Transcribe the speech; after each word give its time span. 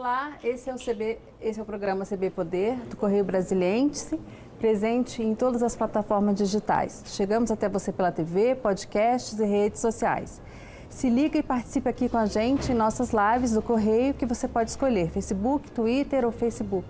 Olá, 0.00 0.32
esse 0.42 0.70
é 0.70 0.74
o 0.74 0.78
CB, 0.78 1.18
esse 1.42 1.60
é 1.60 1.62
o 1.62 1.66
programa 1.66 2.06
CB 2.06 2.30
Poder 2.30 2.74
do 2.88 2.96
Correio 2.96 3.22
Brasiliense, 3.22 4.18
presente 4.58 5.22
em 5.22 5.34
todas 5.34 5.62
as 5.62 5.76
plataformas 5.76 6.36
digitais. 6.36 7.02
Chegamos 7.04 7.50
até 7.50 7.68
você 7.68 7.92
pela 7.92 8.10
TV, 8.10 8.54
podcasts 8.54 9.38
e 9.38 9.44
redes 9.44 9.78
sociais. 9.78 10.40
Se 10.88 11.10
liga 11.10 11.38
e 11.38 11.42
participe 11.42 11.86
aqui 11.86 12.08
com 12.08 12.16
a 12.16 12.24
gente 12.24 12.72
em 12.72 12.74
nossas 12.74 13.10
lives 13.12 13.52
do 13.52 13.60
Correio 13.60 14.14
que 14.14 14.24
você 14.24 14.48
pode 14.48 14.70
escolher 14.70 15.10
Facebook, 15.10 15.70
Twitter 15.70 16.24
ou 16.24 16.32
Facebook 16.32 16.88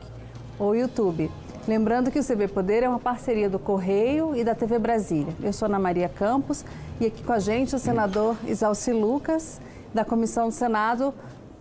ou 0.57 0.77
YouTube. 0.77 1.29
Lembrando 1.67 2.13
que 2.13 2.18
o 2.21 2.25
CB 2.25 2.46
Poder 2.46 2.85
é 2.85 2.89
uma 2.89 3.00
parceria 3.00 3.50
do 3.50 3.58
Correio 3.58 4.36
e 4.36 4.45
da 4.45 4.54
TV 4.54 4.79
Brasília. 4.79 5.35
Eu 5.43 5.53
sou 5.53 5.67
Ana 5.67 5.81
Maria 5.81 6.08
Campos 6.08 6.64
e 7.00 7.07
aqui 7.07 7.25
com 7.25 7.32
a 7.32 7.40
gente 7.40 7.75
o 7.75 7.79
senador 7.81 8.36
Isalci 8.46 8.93
Lucas, 8.93 9.61
da 9.93 10.04
Comissão 10.04 10.46
do 10.46 10.54
Senado 10.54 11.13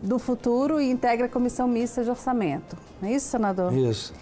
do 0.01 0.19
Futuro 0.19 0.79
e 0.79 0.89
integra 0.89 1.25
a 1.25 1.29
Comissão 1.29 1.67
Mista 1.67 2.03
de 2.03 2.09
Orçamento. 2.09 2.77
Não 3.01 3.09
é 3.09 3.13
isso, 3.13 3.27
senador? 3.27 3.73
Isso. 3.73 4.13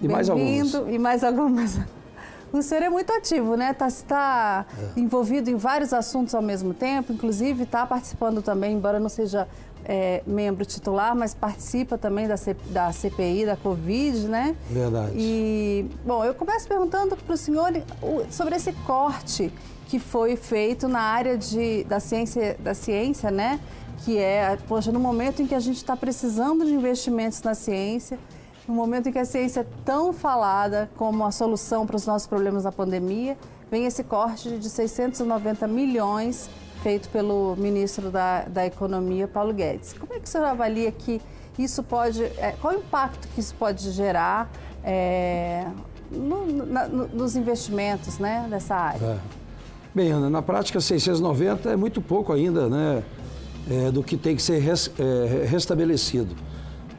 E 0.00 0.08
mais 0.08 0.30
algumas. 0.30 0.74
E 0.88 0.98
mais 0.98 1.24
algumas. 1.24 1.78
O 2.52 2.62
senhor 2.62 2.82
é 2.82 2.88
muito 2.88 3.12
ativo, 3.12 3.56
né? 3.56 3.70
Está 3.70 3.88
tá 4.08 4.66
é. 4.96 5.00
envolvido 5.00 5.50
em 5.50 5.56
vários 5.56 5.92
assuntos 5.92 6.34
ao 6.34 6.42
mesmo 6.42 6.74
tempo, 6.74 7.12
inclusive 7.12 7.62
está 7.62 7.86
participando 7.86 8.42
também, 8.42 8.74
embora 8.74 8.98
não 8.98 9.08
seja 9.08 9.46
é, 9.84 10.22
membro 10.26 10.64
titular, 10.64 11.14
mas 11.14 11.32
participa 11.32 11.96
também 11.96 12.26
da, 12.26 12.36
C, 12.36 12.56
da 12.70 12.92
CPI, 12.92 13.46
da 13.46 13.56
Covid, 13.56 14.26
né? 14.26 14.56
Verdade. 14.68 15.12
E, 15.16 15.86
bom, 16.04 16.24
eu 16.24 16.34
começo 16.34 16.66
perguntando 16.66 17.16
para 17.16 17.34
o 17.34 17.36
senhor 17.36 17.72
sobre 18.30 18.56
esse 18.56 18.72
corte 18.84 19.52
que 19.86 19.98
foi 19.98 20.36
feito 20.36 20.86
na 20.88 21.00
área 21.00 21.36
de, 21.36 21.84
da, 21.84 21.98
ciência, 21.98 22.56
da 22.60 22.74
ciência, 22.74 23.30
né? 23.30 23.60
Que 24.04 24.18
é, 24.18 24.56
poxa, 24.66 24.90
no 24.90 24.98
momento 24.98 25.42
em 25.42 25.46
que 25.46 25.54
a 25.54 25.60
gente 25.60 25.76
está 25.76 25.96
precisando 25.96 26.64
de 26.64 26.72
investimentos 26.72 27.42
na 27.42 27.54
ciência, 27.54 28.18
no 28.66 28.74
momento 28.74 29.08
em 29.08 29.12
que 29.12 29.18
a 29.18 29.24
ciência 29.24 29.60
é 29.60 29.66
tão 29.84 30.12
falada 30.12 30.90
como 30.96 31.24
a 31.24 31.30
solução 31.30 31.86
para 31.86 31.96
os 31.96 32.06
nossos 32.06 32.26
problemas 32.26 32.64
da 32.64 32.72
pandemia, 32.72 33.36
vem 33.70 33.84
esse 33.84 34.02
corte 34.02 34.56
de 34.58 34.68
690 34.68 35.66
milhões 35.66 36.48
feito 36.82 37.08
pelo 37.10 37.54
ministro 37.56 38.10
da, 38.10 38.42
da 38.42 38.66
Economia, 38.66 39.28
Paulo 39.28 39.52
Guedes. 39.52 39.92
Como 39.92 40.12
é 40.14 40.18
que 40.18 40.24
o 40.24 40.28
senhor 40.28 40.46
avalia 40.46 40.90
que 40.90 41.20
isso 41.58 41.82
pode, 41.82 42.22
é, 42.22 42.54
qual 42.60 42.74
o 42.74 42.78
impacto 42.78 43.28
que 43.34 43.40
isso 43.40 43.54
pode 43.54 43.90
gerar 43.90 44.50
é, 44.82 45.66
no, 46.10 46.66
na, 46.66 46.88
no, 46.88 47.08
nos 47.08 47.36
investimentos 47.36 48.18
né, 48.18 48.46
dessa 48.48 48.74
área? 48.74 49.04
É. 49.04 49.18
Bem, 49.94 50.12
Ana, 50.12 50.30
na 50.30 50.40
prática 50.40 50.80
690 50.80 51.70
é 51.70 51.76
muito 51.76 52.00
pouco 52.00 52.32
ainda 52.32 52.68
né, 52.68 53.02
é, 53.70 53.90
do 53.90 54.02
que 54.02 54.16
tem 54.16 54.34
que 54.34 54.42
ser 54.42 54.58
res, 54.58 54.90
é, 54.98 55.46
restabelecido. 55.46 56.34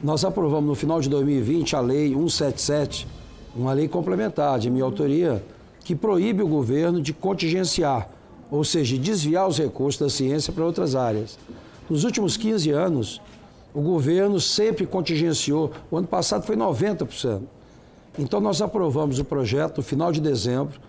Nós 0.02 0.24
aprovamos 0.24 0.68
no 0.68 0.74
final 0.74 1.02
de 1.02 1.10
2020 1.10 1.76
a 1.76 1.82
Lei 1.82 2.14
177, 2.14 3.08
uma 3.56 3.74
lei 3.74 3.88
complementar 3.88 4.58
de 4.58 4.70
minha 4.70 4.86
autoria, 4.86 5.44
que 5.84 5.94
proíbe 5.94 6.42
o 6.42 6.48
governo 6.48 7.02
de 7.02 7.12
contingenciar, 7.12 8.10
ou 8.50 8.64
seja, 8.64 8.98
desviar 8.98 9.48
os 9.48 9.58
recursos 9.58 10.00
da 10.00 10.10
ciência 10.10 10.54
para 10.54 10.66
outras 10.66 10.96
áreas. 10.96 11.38
Nos 11.90 12.06
últimos 12.06 12.38
15 12.38 12.72
anos, 12.72 13.22
o 13.74 13.82
governo 13.82 14.40
sempre 14.40 14.86
contingenciou, 14.86 15.72
o 15.90 15.98
ano 15.98 16.08
passado 16.08 16.46
foi 16.46 16.56
90%. 16.56 17.42
Então 18.18 18.40
nós 18.40 18.62
aprovamos 18.62 19.20
o 19.20 19.26
projeto 19.26 19.78
no 19.78 19.84
final 19.84 20.12
de 20.12 20.22
dezembro, 20.22 20.80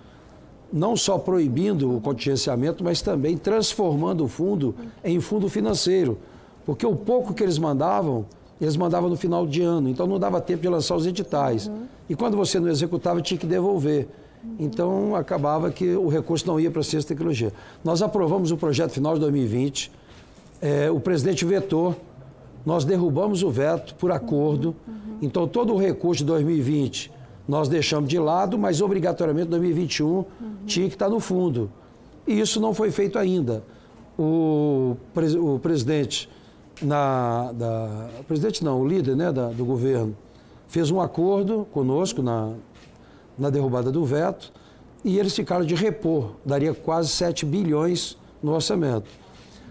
não 0.72 0.96
só 0.96 1.18
proibindo 1.18 1.94
o 1.94 2.00
contingenciamento, 2.00 2.82
mas 2.82 3.02
também 3.02 3.36
transformando 3.36 4.24
o 4.24 4.28
fundo 4.28 4.74
em 5.04 5.20
fundo 5.20 5.48
financeiro, 5.48 6.18
porque 6.64 6.86
o 6.86 6.96
pouco 6.96 7.34
que 7.34 7.42
eles 7.42 7.58
mandavam 7.58 8.24
eles 8.60 8.76
mandavam 8.76 9.10
no 9.10 9.16
final 9.16 9.44
de 9.44 9.60
ano, 9.60 9.88
então 9.88 10.06
não 10.06 10.20
dava 10.20 10.40
tempo 10.40 10.62
de 10.62 10.68
lançar 10.68 10.94
os 10.94 11.04
editais. 11.04 11.66
Uhum. 11.66 11.82
E 12.08 12.14
quando 12.14 12.36
você 12.36 12.60
não 12.60 12.68
executava, 12.68 13.20
tinha 13.20 13.36
que 13.36 13.46
devolver. 13.46 14.06
Uhum. 14.44 14.54
Então 14.60 15.16
acabava 15.16 15.68
que 15.68 15.96
o 15.96 16.06
recurso 16.06 16.46
não 16.46 16.60
ia 16.60 16.70
para 16.70 16.80
a 16.80 16.84
ciência 16.84 17.06
e 17.06 17.08
tecnologia. 17.08 17.52
Nós 17.82 18.02
aprovamos 18.02 18.52
o 18.52 18.56
projeto 18.56 18.92
final 18.92 19.14
de 19.14 19.20
2020, 19.20 19.90
é, 20.60 20.88
o 20.88 21.00
presidente 21.00 21.44
vetou, 21.44 21.96
nós 22.64 22.84
derrubamos 22.84 23.42
o 23.42 23.50
veto 23.50 23.96
por 23.96 24.12
acordo, 24.12 24.76
uhum. 24.86 25.18
então 25.20 25.48
todo 25.48 25.74
o 25.74 25.76
recurso 25.76 26.22
de 26.22 26.26
2020 26.26 27.10
nós 27.46 27.68
deixamos 27.68 28.08
de 28.08 28.18
lado, 28.18 28.58
mas 28.58 28.80
obrigatoriamente 28.80 29.48
2021 29.48 30.24
tinha 30.66 30.88
que 30.88 30.94
estar 30.94 31.08
no 31.08 31.20
fundo. 31.20 31.70
E 32.26 32.38
isso 32.38 32.60
não 32.60 32.72
foi 32.72 32.90
feito 32.90 33.18
ainda. 33.18 33.62
O, 34.18 34.96
o 35.14 35.58
presidente 35.58 36.28
na, 36.80 37.52
da, 37.52 38.08
o 38.20 38.24
presidente 38.24 38.64
não, 38.64 38.80
o 38.80 38.86
líder 38.86 39.16
né, 39.16 39.32
da, 39.32 39.48
do 39.48 39.64
governo, 39.64 40.16
fez 40.68 40.90
um 40.90 41.00
acordo 41.00 41.66
conosco 41.72 42.22
na, 42.22 42.52
na 43.38 43.50
derrubada 43.50 43.90
do 43.90 44.04
veto 44.04 44.52
e 45.04 45.18
eles 45.18 45.34
ficaram 45.34 45.64
de 45.64 45.74
repor, 45.74 46.32
daria 46.44 46.72
quase 46.72 47.08
7 47.08 47.44
bilhões 47.44 48.16
no 48.42 48.52
orçamento. 48.52 49.08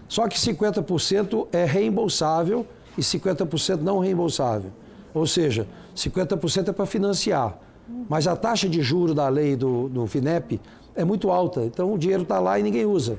Só 0.08 0.28
que 0.28 0.38
50% 0.38 1.48
é 1.52 1.64
reembolsável 1.64 2.66
e 2.96 3.00
50% 3.00 3.80
não 3.80 3.98
reembolsável. 3.98 4.70
Ou 5.14 5.26
seja, 5.26 5.66
50% 5.94 6.68
é 6.68 6.72
para 6.72 6.86
financiar. 6.86 7.58
Mas 8.08 8.26
a 8.26 8.36
taxa 8.36 8.68
de 8.68 8.82
juro 8.82 9.14
da 9.14 9.28
lei 9.28 9.56
do, 9.56 9.88
do 9.88 10.06
FINEP 10.06 10.60
é 10.94 11.04
muito 11.04 11.30
alta, 11.30 11.64
então 11.64 11.92
o 11.92 11.98
dinheiro 11.98 12.22
está 12.22 12.38
lá 12.38 12.58
e 12.58 12.62
ninguém 12.62 12.86
usa. 12.86 13.18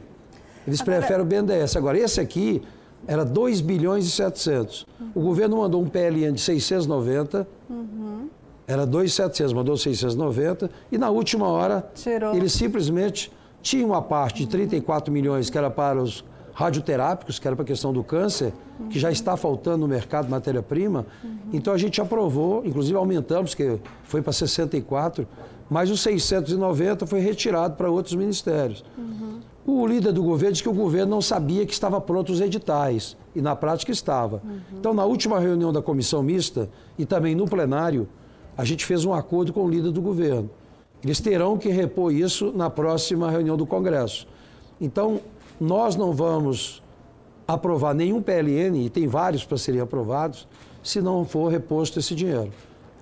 Eles 0.65 0.81
Agora... 0.81 0.97
preferem 0.97 1.23
o 1.23 1.25
BNDES. 1.25 1.75
Agora, 1.75 1.97
esse 1.97 2.19
aqui 2.19 2.61
era 3.05 3.25
2 3.25 3.61
bilhões 3.61 4.05
e 4.05 4.11
700. 4.11 4.85
Uhum. 4.99 5.09
O 5.15 5.21
governo 5.21 5.57
mandou 5.57 5.81
um 5.81 5.87
PLN 5.87 6.33
de 6.33 6.41
690, 6.41 7.47
uhum. 7.69 8.29
era 8.67 8.85
2,700, 8.85 9.53
mandou 9.53 9.75
690, 9.75 10.69
e 10.91 10.97
na 10.97 11.09
última 11.09 11.47
hora, 11.47 11.85
Tirou. 11.93 12.33
ele 12.33 12.47
simplesmente 12.47 13.31
tinha 13.61 13.85
uma 13.85 14.01
parte 14.01 14.45
de 14.45 14.47
34 14.47 15.11
milhões 15.11 15.49
que 15.49 15.57
era 15.57 15.69
para 15.69 16.01
os 16.01 16.23
radioterápicos, 16.53 17.39
que 17.39 17.47
era 17.47 17.55
para 17.55 17.63
a 17.63 17.67
questão 17.67 17.91
do 17.91 18.03
câncer, 18.03 18.53
uhum. 18.79 18.87
que 18.89 18.99
já 18.99 19.11
está 19.11 19.35
faltando 19.35 19.79
no 19.79 19.87
mercado 19.87 20.29
matéria-prima. 20.29 21.05
Uhum. 21.23 21.37
Então 21.51 21.73
a 21.73 21.77
gente 21.77 21.99
aprovou, 21.99 22.63
inclusive 22.65 22.97
aumentamos, 22.97 23.53
que 23.55 23.79
foi 24.03 24.21
para 24.21 24.31
64, 24.31 25.27
mas 25.69 25.89
os 25.89 26.01
690 26.01 27.07
foi 27.07 27.19
retirado 27.19 27.75
para 27.75 27.89
outros 27.89 28.13
ministérios. 28.15 28.83
Uhum. 28.97 29.39
O 29.65 29.87
líder 29.87 30.11
do 30.11 30.21
governo 30.21 30.51
disse 30.51 30.63
que 30.63 30.69
o 30.69 30.73
governo 30.73 31.09
não 31.09 31.21
sabia 31.21 31.65
que 31.65 31.73
estava 31.73 31.99
pronto 31.99 32.31
os 32.31 32.41
editais, 32.41 33.15
e 33.33 33.41
na 33.41 33.55
prática 33.55 33.91
estava. 33.91 34.41
Então, 34.73 34.93
na 34.93 35.05
última 35.05 35.39
reunião 35.39 35.71
da 35.71 35.81
comissão 35.81 36.21
mista 36.21 36.69
e 36.97 37.05
também 37.05 37.33
no 37.33 37.45
plenário, 37.45 38.07
a 38.57 38.65
gente 38.65 38.85
fez 38.85 39.05
um 39.05 39.13
acordo 39.13 39.53
com 39.53 39.65
o 39.65 39.69
líder 39.69 39.91
do 39.91 40.01
governo. 40.01 40.49
Eles 41.03 41.19
terão 41.19 41.57
que 41.57 41.69
repor 41.69 42.13
isso 42.13 42.51
na 42.55 42.69
próxima 42.69 43.31
reunião 43.31 43.57
do 43.57 43.65
Congresso. 43.65 44.27
Então, 44.79 45.19
nós 45.59 45.95
não 45.95 46.11
vamos 46.11 46.81
aprovar 47.47 47.93
nenhum 47.93 48.21
PLN, 48.21 48.85
e 48.85 48.89
tem 48.89 49.07
vários 49.07 49.43
para 49.45 49.57
serem 49.57 49.81
aprovados, 49.81 50.47
se 50.81 51.01
não 51.01 51.25
for 51.25 51.51
reposto 51.51 51.99
esse 51.99 52.15
dinheiro. 52.15 52.51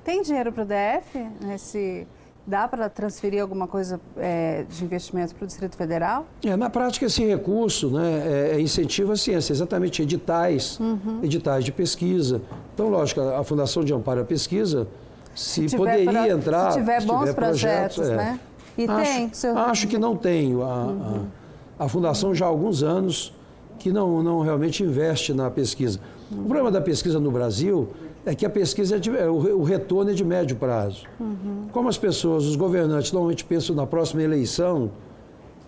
Tem 0.04 0.22
dinheiro 0.22 0.52
para 0.52 0.64
o 0.64 0.66
DF 0.66 1.20
nesse 1.42 2.08
Dá 2.46 2.68
para 2.68 2.90
transferir 2.90 3.40
alguma 3.40 3.68
coisa 3.68 4.02
é, 4.18 4.66
de 4.68 4.84
investimento 4.84 5.36
para 5.36 5.44
o 5.44 5.48
Distrito 5.48 5.78
Federal? 5.78 6.26
É, 6.44 6.56
na 6.56 6.72
prática, 6.72 7.06
esse 7.06 7.24
recurso 7.24 7.92
né, 7.92 8.24
é, 8.26 8.56
é 8.56 8.60
incentivo 8.62 9.12
à 9.12 9.16
ciência, 9.16 9.54
exatamente 9.54 10.02
editais, 10.02 10.80
uhum. 10.80 11.20
editais 11.22 11.64
de 11.64 11.72
pesquisa. 11.72 12.42
Então, 12.74 12.90
lógico, 12.90 13.22
a 13.22 13.44
Fundação 13.44 13.84
de 13.84 13.94
Amparo 13.94 14.22
à 14.22 14.26
Pesquisa, 14.26 14.88
se, 15.36 15.70
se 15.70 15.78
poderia 15.78 16.12
pra, 16.12 16.30
entrar. 16.30 16.72
Se 16.72 16.80
tiver 16.80 17.04
bons 17.04 17.20
tiver 17.20 17.34
projetos, 17.36 17.98
projetos, 17.98 18.10
é. 18.10 18.16
né? 18.16 18.40
E 18.76 18.86
acho, 18.86 19.04
tem? 19.04 19.34
Seu... 19.34 19.58
Acho 19.58 19.88
que 19.88 19.98
não 20.00 20.16
tem. 20.16 20.54
A, 20.54 20.56
uhum. 20.56 21.28
a, 21.28 21.41
a, 21.82 21.88
Fundação 21.88 22.34
já 22.34 22.46
há 22.46 22.50
alguns 22.50 22.84
anos 22.84 23.34
que 23.80 23.92
não, 23.92 24.22
não 24.22 24.42
realmente 24.42 24.84
investe 24.84 25.34
na 25.34 25.50
pesquisa. 25.50 26.00
Uhum. 26.32 26.42
O 26.42 26.44
problema 26.44 26.72
da 26.72 26.82
pesquisa 26.82 27.20
no 27.20 27.32
Brasil 27.32 27.88
é 28.26 28.36
que 28.36 28.46
a 28.46 28.50
pesquisa 28.50 28.98
é 28.98 29.00
de, 29.00 29.10
é, 29.10 29.28
o 29.28 29.64
retorno 29.64 30.12
é 30.12 30.14
de 30.14 30.24
médio 30.24 30.56
prazo. 30.56 31.06
Uhum. 31.20 31.68
Como 31.72 31.90
as 31.90 31.98
pessoas, 31.98 32.46
os 32.46 32.56
governantes 32.56 33.12
normalmente 33.12 33.44
pensam 33.44 33.76
na 33.76 33.88
próxima 33.88 34.22
eleição, 34.22 34.92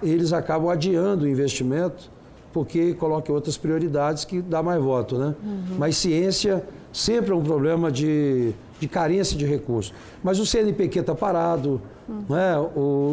eles 0.02 0.34
acabam 0.34 0.70
adiando 0.70 1.26
o 1.26 1.28
investimento 1.28 2.12
porque 2.52 2.94
colocam 2.94 3.34
outras 3.34 3.58
prioridades 3.58 4.24
que 4.24 4.40
dá 4.40 4.62
mais 4.62 4.82
voto, 4.82 5.18
né? 5.18 5.34
Uhum. 5.44 5.76
Mas 5.80 5.98
ciência 5.98 6.64
sempre 6.92 7.32
é 7.32 7.36
um 7.36 7.42
problema 7.42 7.92
de, 7.92 8.54
de 8.80 8.88
carência 8.88 9.36
de 9.36 9.46
recursos. 9.46 9.92
Mas 10.24 10.40
o 10.40 10.46
CNPq 10.46 11.00
está 11.00 11.16
parado, 11.16 11.82
uhum. 12.08 12.24
né? 12.30 12.56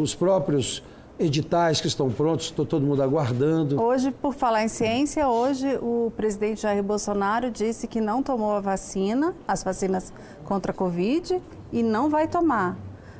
os 0.01 0.13
próprios 0.13 0.83
editais 1.21 1.79
que 1.79 1.87
estão 1.87 2.09
prontos, 2.09 2.47
estou 2.47 2.65
todo 2.65 2.85
mundo 2.85 3.01
aguardando. 3.01 3.81
Hoje, 3.81 4.11
por 4.11 4.33
falar 4.33 4.63
em 4.63 4.67
ciência, 4.67 5.27
hoje 5.27 5.77
o 5.81 6.11
presidente 6.17 6.61
Jair 6.61 6.83
Bolsonaro 6.83 7.51
disse 7.51 7.87
que 7.87 8.01
não 8.01 8.23
tomou 8.23 8.53
a 8.53 8.59
vacina, 8.59 9.35
as 9.47 9.63
vacinas 9.63 10.11
contra 10.43 10.71
a 10.71 10.75
Covid, 10.75 11.41
e 11.71 11.83
não 11.83 12.09
vai 12.09 12.27
tomar. 12.27 12.77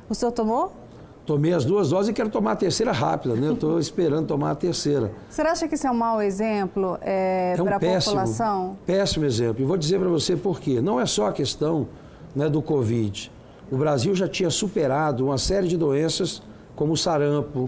O 0.08 0.14
senhor 0.14 0.32
tomou? 0.32 0.72
Tomei 1.24 1.52
as 1.52 1.64
duas 1.64 1.90
doses 1.90 2.10
e 2.10 2.12
quero 2.12 2.28
tomar 2.28 2.52
a 2.52 2.56
terceira 2.56 2.90
rápida, 2.90 3.36
né? 3.36 3.46
Eu 3.46 3.54
estou 3.54 3.78
esperando 3.78 4.26
tomar 4.26 4.50
a 4.50 4.54
terceira. 4.56 5.12
Você 5.30 5.40
acha 5.42 5.68
que 5.68 5.76
isso 5.76 5.86
é 5.86 5.90
um 5.90 5.94
mau 5.94 6.20
exemplo 6.20 6.98
é, 7.00 7.54
é 7.56 7.62
um 7.62 7.64
para 7.64 7.76
a 7.76 7.80
péssimo, 7.80 8.16
população? 8.16 8.76
Péssimo 8.84 9.24
exemplo. 9.24 9.62
E 9.62 9.64
vou 9.64 9.76
dizer 9.76 10.00
para 10.00 10.08
você 10.08 10.36
por 10.36 10.60
quê. 10.60 10.80
Não 10.80 11.00
é 11.00 11.06
só 11.06 11.28
a 11.28 11.32
questão 11.32 11.86
né, 12.34 12.48
do 12.48 12.60
Covid. 12.60 13.30
O 13.70 13.76
Brasil 13.76 14.14
já 14.16 14.26
tinha 14.26 14.50
superado 14.50 15.24
uma 15.24 15.38
série 15.38 15.68
de 15.68 15.76
doenças 15.76 16.42
como 16.74 16.94
o 16.94 16.96
sarampo, 16.96 17.66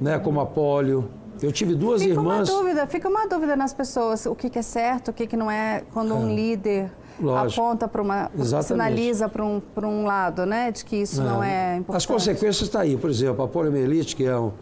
né, 0.00 0.18
como 0.18 0.40
a 0.40 0.46
polio. 0.46 1.08
Eu 1.42 1.52
tive 1.52 1.74
duas 1.74 2.02
fica 2.02 2.14
irmãs. 2.14 2.48
Uma 2.48 2.58
dúvida, 2.58 2.86
fica 2.86 3.08
uma 3.08 3.26
dúvida 3.26 3.56
nas 3.56 3.74
pessoas 3.74 4.24
o 4.26 4.34
que, 4.34 4.48
que 4.48 4.58
é 4.58 4.62
certo, 4.62 5.08
o 5.08 5.12
que, 5.12 5.26
que 5.26 5.36
não 5.36 5.50
é, 5.50 5.82
quando 5.92 6.14
um 6.14 6.34
líder 6.34 6.90
Lógico. 7.20 7.60
aponta 7.60 7.86
para 7.86 8.00
uma. 8.00 8.30
Exatamente. 8.38 8.66
sinaliza 8.66 9.28
para 9.28 9.44
um, 9.44 9.60
um 9.82 10.04
lado, 10.04 10.46
né? 10.46 10.70
De 10.70 10.84
que 10.84 10.96
isso 10.96 11.20
é. 11.20 11.24
não 11.24 11.42
é 11.42 11.76
importante. 11.76 11.96
As 11.96 12.06
consequências 12.06 12.62
estão 12.62 12.80
tá 12.80 12.86
aí. 12.86 12.96
Por 12.96 13.10
exemplo, 13.10 13.44
a 13.44 13.48
poliomielite, 13.48 14.16
que 14.16 14.24
é 14.24 14.36
um, 14.38 14.52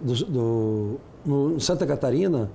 do, 0.00 0.14
do 0.24 1.00
no 1.24 1.60
Santa 1.60 1.86
Catarina, 1.86 2.50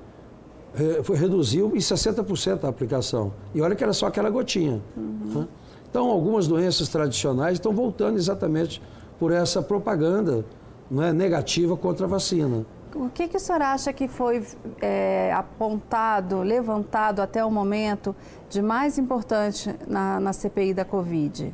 foi, 1.04 1.18
reduziu 1.18 1.72
em 1.74 1.80
60% 1.80 2.64
a 2.64 2.68
aplicação. 2.68 3.34
E 3.54 3.62
olha 3.62 3.76
que 3.76 3.84
era 3.84 3.94
só 3.94 4.08
aquela 4.08 4.30
gotinha. 4.30 4.82
Uhum. 4.96 5.42
Né? 5.42 5.48
Então, 5.90 6.08
algumas 6.10 6.48
doenças 6.48 6.88
tradicionais 6.90 7.54
estão 7.54 7.74
voltando 7.74 8.18
exatamente 8.18 8.82
por 9.20 9.32
essa 9.32 9.62
propaganda 9.62 10.46
não 10.90 11.04
é, 11.04 11.14
negativa 11.14 11.78
contra 11.78 12.06
a 12.06 12.10
vacina. 12.10 12.66
O 12.96 13.10
que, 13.10 13.28
que 13.28 13.38
o 13.38 13.40
senhor 13.40 13.62
acha 13.62 13.94
que 13.94 14.08
foi 14.08 14.44
é, 14.82 15.32
apontado, 15.32 16.40
levantado 16.42 17.22
até 17.22 17.46
o 17.46 17.52
momento 17.52 18.16
de 18.50 18.62
mais 18.62 18.98
importante 18.98 19.74
na, 19.88 20.20
na 20.20 20.34
CPI 20.34 20.74
da 20.74 20.84
Covid? 20.84 21.54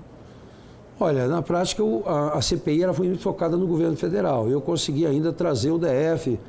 Olha, 0.98 1.28
na 1.28 1.42
prática, 1.42 1.84
a, 2.06 2.38
a, 2.38 2.42
CPI 2.42 2.84
ela 2.84 2.94
foi 2.94 3.08
muito 3.08 3.22
focada 3.22 3.58
no 3.58 3.68
governo 3.68 3.98
federal. 3.98 4.48
Eu 4.50 4.62
consegui 4.62 5.06
ainda 5.06 5.34
trazer 5.34 5.72
o 5.72 5.78
DF, 5.78 6.40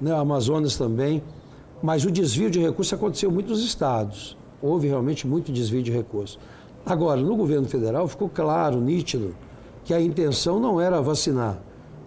né, 0.00 0.12
Amazonas 0.12 0.76
também, 0.76 1.22
mas 1.80 2.04
o 2.04 2.10
desvio 2.10 2.50
de 2.50 2.58
recursos 2.58 2.92
aconteceu 2.92 3.30
muito 3.30 3.50
nos 3.50 3.62
estados. 3.64 4.36
Houve 4.60 4.88
realmente 4.88 5.24
muito 5.24 5.52
desvio 5.52 5.84
de 5.84 5.92
recursos. 5.92 6.36
Agora, 6.84 7.20
no 7.20 7.36
governo 7.36 7.68
federal 7.68 8.08
ficou 8.08 8.28
claro, 8.28 8.80
nítido, 8.80 9.36
que 9.84 9.94
a 9.94 10.00
intenção 10.00 10.58
não 10.58 10.80
era 10.80 11.00
vacinar, 11.00 11.60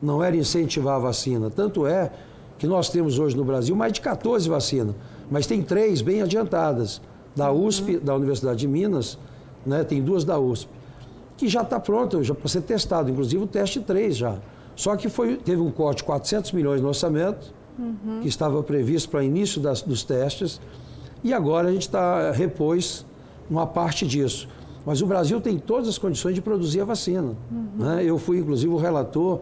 não 0.05 0.23
era 0.23 0.35
incentivar 0.35 0.95
a 0.95 0.99
vacina. 0.99 1.49
Tanto 1.49 1.85
é 1.85 2.11
que 2.57 2.67
nós 2.67 2.89
temos 2.89 3.19
hoje 3.19 3.35
no 3.35 3.43
Brasil 3.43 3.75
mais 3.75 3.91
de 3.91 4.01
14 4.01 4.47
vacinas, 4.47 4.95
mas 5.29 5.45
tem 5.47 5.61
três 5.61 6.01
bem 6.01 6.21
adiantadas, 6.21 7.01
da 7.35 7.51
USP, 7.51 7.97
da 7.97 8.15
Universidade 8.15 8.59
de 8.59 8.67
Minas, 8.67 9.17
né, 9.65 9.83
tem 9.83 10.01
duas 10.01 10.23
da 10.23 10.39
USP, 10.39 10.69
que 11.35 11.49
já 11.49 11.63
está 11.63 11.79
pronta 11.79 12.23
já 12.23 12.33
para 12.33 12.47
ser 12.47 12.61
testado, 12.61 13.11
inclusive 13.11 13.43
o 13.43 13.47
teste 13.47 13.81
3 13.81 14.15
já. 14.15 14.37
Só 14.73 14.95
que 14.95 15.09
foi, 15.09 15.35
teve 15.35 15.61
um 15.61 15.71
corte 15.71 15.97
de 15.97 16.03
400 16.05 16.53
milhões 16.53 16.81
no 16.81 16.87
orçamento, 16.87 17.53
uhum. 17.77 18.19
que 18.21 18.27
estava 18.27 18.61
previsto 18.63 19.09
para 19.09 19.23
início 19.23 19.59
das, 19.59 19.81
dos 19.81 20.03
testes, 20.03 20.61
e 21.23 21.33
agora 21.33 21.67
a 21.67 21.71
gente 21.71 21.81
está 21.81 22.31
repôs 22.31 23.05
uma 23.49 23.67
parte 23.67 24.07
disso. 24.07 24.47
Mas 24.85 25.01
o 25.01 25.07
Brasil 25.07 25.41
tem 25.41 25.57
todas 25.57 25.89
as 25.89 25.97
condições 25.97 26.35
de 26.35 26.41
produzir 26.41 26.81
a 26.81 26.85
vacina. 26.85 27.35
Uhum. 27.51 27.67
Né? 27.77 28.03
Eu 28.05 28.17
fui, 28.17 28.37
inclusive, 28.37 28.71
o 28.71 28.77
relator 28.77 29.41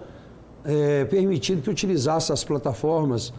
é, 0.66 1.06
permitindo 1.06 1.62
que 1.62 1.70
utilizasse 1.70 2.32
as 2.32 2.44
plataformas 2.44 3.34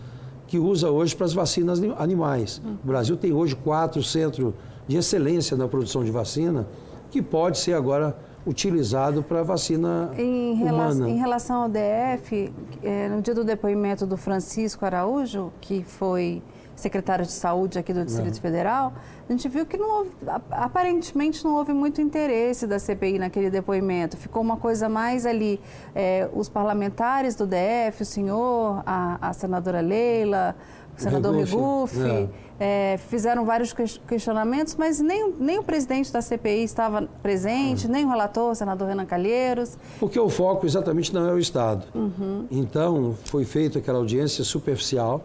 que 0.46 0.58
usa 0.58 0.90
hoje 0.90 1.16
para 1.16 1.26
as 1.26 1.32
vacinas 1.32 1.80
animais. 1.98 2.60
O 2.82 2.86
Brasil 2.86 3.16
tem 3.16 3.32
hoje 3.32 3.56
quatro 3.56 4.02
centros 4.02 4.52
de 4.86 4.96
excelência 4.96 5.56
na 5.56 5.66
produção 5.66 6.04
de 6.04 6.10
vacina, 6.10 6.66
que 7.10 7.22
pode 7.22 7.58
ser 7.58 7.72
agora 7.72 8.16
utilizado 8.46 9.22
para 9.22 9.42
vacina 9.42 10.10
em 10.18 10.52
humana. 10.52 11.08
em 11.08 11.16
relação 11.16 11.62
ao 11.62 11.68
DF, 11.68 12.52
é, 12.82 13.08
no 13.08 13.22
dia 13.22 13.34
do 13.34 13.42
depoimento 13.42 14.06
do 14.06 14.16
Francisco 14.16 14.84
Araújo, 14.84 15.50
que 15.60 15.82
foi 15.82 16.42
secretário 16.76 17.24
de 17.24 17.32
saúde 17.32 17.78
aqui 17.78 17.92
do 17.92 18.04
Distrito 18.04 18.38
é. 18.38 18.40
Federal, 18.40 18.92
a 19.28 19.32
gente 19.32 19.48
viu 19.48 19.64
que 19.64 19.76
não 19.76 19.98
houve, 19.98 20.10
aparentemente 20.50 21.44
não 21.44 21.54
houve 21.56 21.72
muito 21.72 22.00
interesse 22.00 22.66
da 22.66 22.78
CPI 22.78 23.18
naquele 23.18 23.50
depoimento. 23.50 24.16
Ficou 24.16 24.42
uma 24.42 24.56
coisa 24.56 24.88
mais 24.88 25.24
ali, 25.24 25.60
é, 25.94 26.28
os 26.32 26.48
parlamentares 26.48 27.34
do 27.34 27.46
DF, 27.46 28.02
o 28.02 28.04
senhor, 28.04 28.82
a, 28.84 29.18
a 29.28 29.32
senadora 29.32 29.80
Leila, 29.80 30.54
o 30.96 31.00
senador 31.00 31.34
Regufe, 31.34 32.00
é. 32.00 32.28
É, 32.58 32.98
fizeram 33.08 33.44
vários 33.44 33.72
questionamentos, 34.06 34.76
mas 34.76 35.00
nem, 35.00 35.32
nem 35.40 35.58
o 35.58 35.62
presidente 35.62 36.12
da 36.12 36.22
CPI 36.22 36.62
estava 36.62 37.08
presente, 37.22 37.86
é. 37.86 37.88
nem 37.90 38.04
o 38.04 38.08
relator, 38.08 38.52
o 38.52 38.54
senador 38.54 38.88
Renan 38.88 39.04
Calheiros. 39.04 39.76
Porque 39.98 40.18
o 40.18 40.28
foco 40.28 40.64
exatamente 40.64 41.12
não 41.12 41.28
é 41.28 41.32
o 41.32 41.38
Estado. 41.38 41.86
Uhum. 41.94 42.46
Então, 42.50 43.16
foi 43.24 43.44
feita 43.44 43.80
aquela 43.80 43.98
audiência 43.98 44.44
superficial, 44.44 45.24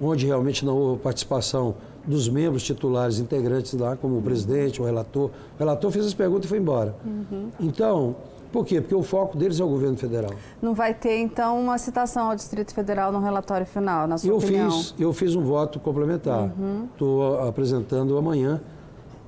onde 0.00 0.26
realmente 0.26 0.64
não 0.64 0.76
houve 0.76 1.02
participação 1.02 1.74
dos 2.06 2.28
membros 2.28 2.62
titulares 2.62 3.18
integrantes 3.18 3.72
lá, 3.74 3.96
como 3.96 4.18
o 4.18 4.22
presidente, 4.22 4.80
o 4.80 4.84
relator. 4.84 5.30
O 5.56 5.58
relator 5.58 5.90
fez 5.90 6.06
as 6.06 6.14
perguntas 6.14 6.46
e 6.46 6.48
foi 6.48 6.58
embora. 6.58 6.94
Uhum. 7.04 7.50
Então, 7.58 8.16
por 8.52 8.64
quê? 8.64 8.80
Porque 8.80 8.94
o 8.94 9.02
foco 9.02 9.36
deles 9.36 9.58
é 9.58 9.64
o 9.64 9.68
governo 9.68 9.96
federal. 9.96 10.30
Não 10.62 10.72
vai 10.72 10.94
ter, 10.94 11.18
então, 11.18 11.60
uma 11.60 11.78
citação 11.78 12.30
ao 12.30 12.36
Distrito 12.36 12.72
Federal 12.72 13.10
no 13.10 13.20
relatório 13.20 13.66
final, 13.66 14.06
na 14.06 14.16
sua 14.18 14.30
eu 14.30 14.36
opinião? 14.36 14.70
Fiz, 14.70 14.94
eu 14.98 15.12
fiz 15.12 15.34
um 15.34 15.42
voto 15.42 15.80
complementar. 15.80 16.50
Estou 16.92 17.20
uhum. 17.20 17.48
apresentando 17.48 18.16
amanhã 18.16 18.60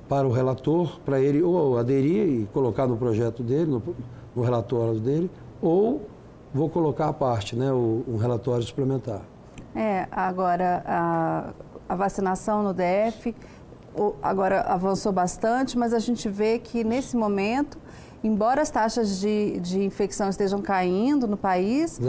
para 0.07 0.27
o 0.27 0.31
relator, 0.31 0.99
para 1.05 1.19
ele 1.19 1.43
ou 1.43 1.77
aderir 1.77 2.27
e 2.27 2.45
colocar 2.53 2.87
no 2.87 2.97
projeto 2.97 3.43
dele, 3.43 3.69
no, 3.69 3.83
no 4.35 4.41
relatório 4.41 4.99
dele, 4.99 5.29
ou 5.61 6.01
vou 6.53 6.69
colocar 6.69 7.09
à 7.09 7.13
parte, 7.13 7.55
né, 7.55 7.71
o, 7.71 8.03
um 8.07 8.17
relatório 8.17 8.63
suplementar. 8.63 9.21
É, 9.75 10.07
agora 10.11 10.83
a, 10.85 11.49
a 11.87 11.95
vacinação 11.95 12.63
no 12.63 12.73
DF 12.73 13.35
agora 14.21 14.61
avançou 14.61 15.11
bastante, 15.11 15.77
mas 15.77 15.93
a 15.93 15.99
gente 15.99 16.29
vê 16.29 16.59
que 16.59 16.83
nesse 16.83 17.17
momento, 17.17 17.77
embora 18.23 18.61
as 18.61 18.69
taxas 18.69 19.19
de, 19.19 19.59
de 19.59 19.83
infecção 19.83 20.29
estejam 20.29 20.61
caindo 20.61 21.27
no 21.27 21.37
país, 21.37 21.99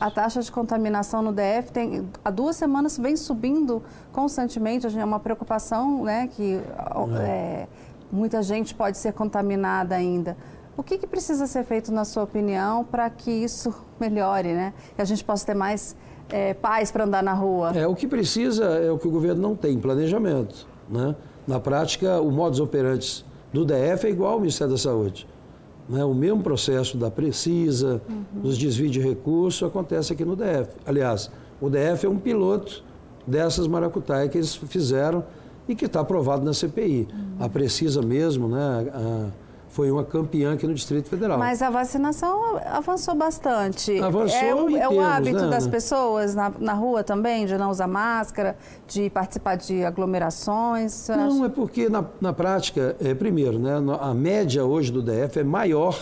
a, 0.00 0.06
a, 0.06 0.10
taxa 0.10 0.40
de 0.40 0.50
contaminação 0.50 1.22
no 1.22 1.32
DF 1.32 1.72
tem, 1.72 2.08
há 2.24 2.30
duas 2.30 2.56
semanas 2.56 2.96
vem 2.96 3.16
subindo 3.16 3.82
constantemente. 4.12 4.86
É 4.86 5.04
uma 5.04 5.20
preocupação 5.20 6.04
né, 6.04 6.28
que 6.28 6.60
é. 7.18 7.20
É, 7.20 7.68
muita 8.10 8.42
gente 8.42 8.74
pode 8.74 8.96
ser 8.98 9.12
contaminada 9.12 9.94
ainda. 9.94 10.36
O 10.76 10.82
que, 10.82 10.98
que 10.98 11.06
precisa 11.06 11.46
ser 11.46 11.64
feito, 11.64 11.92
na 11.92 12.04
sua 12.04 12.24
opinião, 12.24 12.84
para 12.84 13.08
que 13.08 13.30
isso 13.30 13.72
melhore, 13.98 14.52
né? 14.52 14.72
Que 14.96 15.02
a 15.02 15.04
gente 15.04 15.24
possa 15.24 15.46
ter 15.46 15.54
mais 15.54 15.96
é, 16.30 16.54
paz 16.54 16.90
para 16.90 17.04
andar 17.04 17.22
na 17.22 17.32
rua? 17.32 17.72
É, 17.74 17.86
o 17.86 17.94
que 17.94 18.06
precisa 18.06 18.64
é 18.64 18.90
o 18.90 18.98
que 18.98 19.06
o 19.06 19.10
governo 19.10 19.40
não 19.40 19.56
tem, 19.56 19.78
planejamento. 19.78 20.66
Né? 20.88 21.14
Na 21.46 21.60
prática, 21.60 22.20
o 22.20 22.30
modus 22.30 22.60
operandi 22.60 23.24
do 23.52 23.64
DF 23.64 24.06
é 24.06 24.10
igual 24.10 24.32
ao 24.32 24.40
Ministério 24.40 24.72
da 24.72 24.78
Saúde. 24.78 25.26
Né? 25.88 26.04
O 26.04 26.14
mesmo 26.14 26.42
processo 26.42 26.96
da 26.96 27.10
Precisa, 27.10 28.00
uhum. 28.08 28.42
dos 28.42 28.58
desvios 28.58 28.90
de 28.90 29.00
recursos, 29.00 29.66
acontece 29.66 30.12
aqui 30.12 30.24
no 30.24 30.34
DF. 30.34 30.70
Aliás, 30.86 31.30
o 31.60 31.68
DF 31.68 32.06
é 32.06 32.08
um 32.08 32.18
piloto 32.18 32.82
dessas 33.26 33.66
maracutaias 33.66 34.30
que 34.30 34.38
eles 34.38 34.54
fizeram 34.54 35.24
e 35.68 35.74
que 35.74 35.86
está 35.86 36.00
aprovado 36.00 36.44
na 36.44 36.52
CPI. 36.52 37.08
Uhum. 37.10 37.44
A 37.44 37.48
Precisa 37.48 38.02
mesmo, 38.02 38.48
né? 38.48 38.90
A, 38.92 39.43
foi 39.74 39.90
uma 39.90 40.04
campeã 40.04 40.52
aqui 40.52 40.68
no 40.68 40.72
Distrito 40.72 41.08
Federal. 41.08 41.36
Mas 41.36 41.60
a 41.60 41.68
vacinação 41.68 42.60
avançou 42.64 43.12
bastante. 43.16 43.98
Avançou 43.98 44.38
é, 44.38 44.54
o, 44.54 44.76
é 44.76 44.88
o 44.88 45.00
hábito 45.00 45.42
né? 45.42 45.48
das 45.48 45.66
pessoas 45.66 46.32
na, 46.32 46.52
na 46.60 46.74
rua 46.74 47.02
também, 47.02 47.44
de 47.44 47.58
não 47.58 47.70
usar 47.70 47.88
máscara, 47.88 48.56
de 48.86 49.10
participar 49.10 49.56
de 49.56 49.84
aglomerações? 49.84 51.08
Não, 51.08 51.38
acha? 51.38 51.46
é 51.46 51.48
porque 51.48 51.88
na, 51.88 52.04
na 52.20 52.32
prática, 52.32 52.94
é, 53.00 53.14
primeiro, 53.14 53.58
né, 53.58 53.72
a 54.00 54.14
média 54.14 54.64
hoje 54.64 54.92
do 54.92 55.02
DF 55.02 55.40
é 55.40 55.44
maior, 55.44 55.98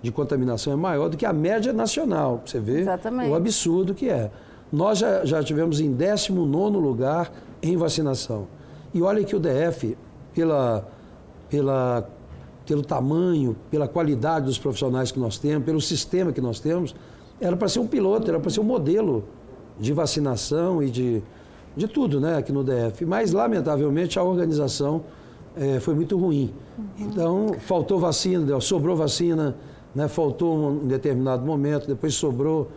de 0.00 0.12
contaminação 0.12 0.72
é 0.72 0.76
maior 0.76 1.08
do 1.08 1.16
que 1.16 1.26
a 1.26 1.32
média 1.32 1.72
nacional. 1.72 2.40
Você 2.46 2.60
vê 2.60 2.82
Exatamente. 2.82 3.28
o 3.28 3.34
absurdo 3.34 3.94
que 3.94 4.08
é. 4.08 4.30
Nós 4.70 4.98
já, 4.98 5.24
já 5.24 5.42
tivemos 5.42 5.80
em 5.80 5.92
19 5.92 6.76
lugar 6.76 7.32
em 7.60 7.76
vacinação. 7.76 8.46
E 8.94 9.02
olha 9.02 9.24
que 9.24 9.34
o 9.34 9.40
DF, 9.40 9.98
pela, 10.32 10.86
pela 11.50 12.08
pelo 12.66 12.82
tamanho, 12.82 13.56
pela 13.70 13.88
qualidade 13.88 14.46
dos 14.46 14.58
profissionais 14.58 15.10
que 15.10 15.18
nós 15.18 15.38
temos, 15.38 15.64
pelo 15.64 15.80
sistema 15.80 16.32
que 16.32 16.40
nós 16.40 16.60
temos, 16.60 16.94
era 17.40 17.56
para 17.56 17.68
ser 17.68 17.80
um 17.80 17.86
piloto, 17.86 18.28
era 18.28 18.38
para 18.38 18.50
ser 18.50 18.60
um 18.60 18.64
modelo 18.64 19.24
de 19.78 19.92
vacinação 19.92 20.82
e 20.82 20.90
de, 20.90 21.22
de 21.76 21.88
tudo 21.88 22.20
né, 22.20 22.36
aqui 22.36 22.52
no 22.52 22.62
DF. 22.62 23.04
Mas, 23.04 23.32
lamentavelmente, 23.32 24.18
a 24.18 24.22
organização 24.22 25.02
é, 25.56 25.80
foi 25.80 25.94
muito 25.94 26.16
ruim. 26.16 26.52
Então, 26.98 27.54
faltou 27.58 27.98
vacina, 27.98 28.60
sobrou 28.60 28.96
vacina, 28.96 29.56
né, 29.94 30.08
faltou 30.08 30.56
um, 30.56 30.86
determinado 30.86 31.44
momento, 31.44 31.86
depois 31.86 32.14
sobrou. 32.14 32.70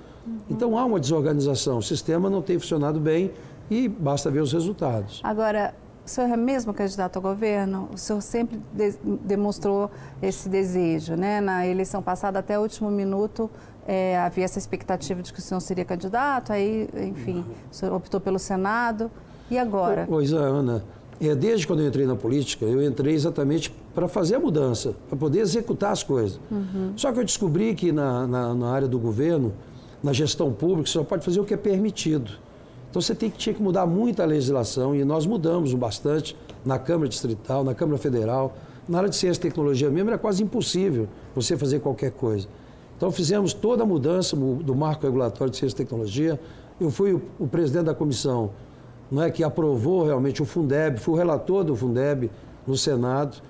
Então, 0.50 0.78
há 0.78 0.86
uma 0.86 1.00
desorganização. 1.00 1.78
O 1.78 1.84
sistema 1.84 2.30
não 2.30 2.42
tem 2.42 2.58
funcionado 2.58 3.00
bem 3.00 3.32
e 3.70 3.88
basta 3.88 4.32
ver 4.32 4.42
os 4.42 4.52
resultados. 4.52 5.22
Agora, 5.24 5.74
o 6.06 6.10
senhor 6.10 6.30
é 6.30 6.38
mesmo 6.38 6.74
candidato 6.74 7.16
ao 7.16 7.22
governo? 7.22 7.90
O 7.92 7.98
senhor 7.98 8.22
sempre 8.22 8.62
de, 8.72 8.94
demonstrou 9.24 9.90
esse 10.22 10.48
desejo, 10.48 11.16
né? 11.16 11.42
Na 11.42 11.66
eleição 11.66 12.02
passada, 12.02 12.40
até 12.40 12.60
o 12.60 12.62
último 12.62 12.92
minuto, 12.92 13.50
é, 13.88 14.18
havia 14.20 14.46
essa 14.46 14.60
expectativa 14.60 15.22
de 15.22 15.34
que 15.34 15.40
o 15.40 15.42
senhor 15.42 15.60
seria 15.60 15.84
candidato, 15.84 16.54
aí, 16.54 16.88
enfim, 16.96 17.44
o 17.72 17.76
senhor 17.76 17.96
optou 17.96 18.20
pelo 18.20 18.38
Senado. 18.38 19.10
E 19.50 19.58
agora? 19.58 20.06
Pois 20.08 20.32
é, 20.32 20.38
Ana. 20.38 20.84
É, 21.20 21.34
desde 21.34 21.66
quando 21.66 21.82
eu 21.82 21.88
entrei 21.88 22.06
na 22.06 22.16
política, 22.16 22.66
eu 22.66 22.84
entrei 22.84 23.14
exatamente 23.14 23.74
para 23.94 24.08
fazer 24.08 24.36
a 24.36 24.40
mudança, 24.40 24.94
para 25.08 25.18
poder 25.18 25.40
executar 25.40 25.92
as 25.92 26.04
coisas. 26.04 26.40
Uhum. 26.52 26.92
Só 26.98 27.12
que 27.12 27.20
eu 27.20 27.24
descobri 27.24 27.74
que 27.74 27.92
na, 27.92 28.28
na, 28.28 28.54
na, 28.54 28.70
área 28.70 28.88
do 28.88 29.00
governo, 29.00 29.54
na 30.04 30.12
gestão 30.12 30.52
pública, 30.52 30.88
você 30.88 30.94
só 30.94 31.04
pode 31.04 31.24
fazer 31.24 31.40
o 31.40 31.46
que 31.46 31.54
é 31.54 31.58
permitido. 31.58 32.32
Então 32.96 33.02
você 33.02 33.14
tem 33.14 33.30
tinha 33.30 33.54
que 33.54 33.62
mudar 33.62 33.86
muito 33.86 34.22
a 34.22 34.26
legislação 34.26 34.96
e 34.96 35.04
nós 35.04 35.26
mudamos 35.26 35.74
bastante 35.74 36.34
na 36.64 36.80
Câmara 36.80 37.10
Distrital, 37.10 37.62
na 37.62 37.76
Câmara 37.76 37.98
Federal. 37.98 38.56
Na 38.88 39.00
área 39.00 39.10
de 39.10 39.18
ciência 39.18 39.38
e 39.38 39.42
tecnologia 39.42 39.90
mesmo 39.90 40.12
era 40.12 40.18
quase 40.18 40.42
impossível 40.42 41.06
você 41.36 41.58
fazer 41.58 41.82
qualquer 41.82 42.12
coisa. 42.12 42.48
Então 42.96 43.12
fizemos 43.12 43.52
toda 43.54 43.84
a 43.84 43.86
mudança 43.86 44.34
do 44.34 44.74
marco 44.74 45.04
regulatório 45.04 45.52
de 45.52 45.58
ciência 45.58 45.76
e 45.76 45.78
tecnologia. 45.78 46.40
Eu 46.80 46.90
fui 46.90 47.12
o, 47.12 47.22
o 47.38 47.46
presidente 47.46 47.84
da 47.84 47.94
comissão 47.94 48.52
não 49.12 49.24
é, 49.24 49.30
que 49.30 49.44
aprovou 49.44 50.06
realmente 50.06 50.42
o 50.42 50.46
Fundeb, 50.46 50.98
fui 50.98 51.16
o 51.16 51.18
relator 51.18 51.66
do 51.66 51.76
Fundeb 51.76 52.32
no 52.66 52.78
Senado, 52.78 53.42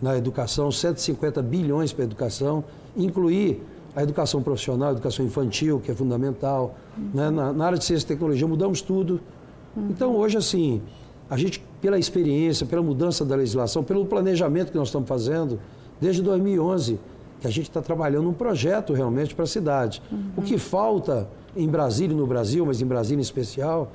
na 0.00 0.16
educação, 0.16 0.72
150 0.72 1.42
bilhões 1.42 1.92
para 1.92 2.04
a 2.04 2.06
educação, 2.06 2.64
incluir 2.96 3.62
a 3.94 4.02
educação 4.02 4.42
profissional, 4.42 4.88
a 4.88 4.92
educação 4.92 5.24
infantil, 5.24 5.80
que 5.80 5.90
é 5.90 5.94
fundamental. 5.94 6.74
Uhum. 6.96 7.10
Né? 7.14 7.30
Na, 7.30 7.52
na, 7.52 7.66
área 7.66 7.78
de 7.78 7.84
ciência 7.84 8.04
e 8.04 8.08
tecnologia 8.08 8.46
mudamos 8.46 8.80
tudo. 8.80 9.20
Uhum. 9.76 9.88
Então, 9.90 10.16
hoje, 10.16 10.36
assim, 10.36 10.82
a 11.30 11.36
gente, 11.36 11.64
pela 11.80 11.98
experiência, 11.98 12.66
pela 12.66 12.82
mudança 12.82 13.24
da 13.24 13.36
legislação, 13.36 13.84
pelo 13.84 14.04
planejamento 14.04 14.72
que 14.72 14.78
nós 14.78 14.88
estamos 14.88 15.08
fazendo, 15.08 15.60
desde 16.00 16.22
2011, 16.22 16.98
que 17.40 17.46
a 17.46 17.50
gente 17.50 17.68
está 17.68 17.80
trabalhando 17.80 18.28
um 18.28 18.32
projeto 18.32 18.92
realmente 18.92 19.34
para 19.34 19.44
a 19.44 19.46
cidade. 19.46 20.02
Uhum. 20.10 20.30
O 20.38 20.42
que 20.42 20.58
falta 20.58 21.28
em 21.56 21.68
Brasília 21.68 22.16
no 22.16 22.26
Brasil, 22.26 22.66
mas 22.66 22.80
em 22.80 22.86
Brasília 22.86 23.20
em 23.20 23.22
especial, 23.22 23.92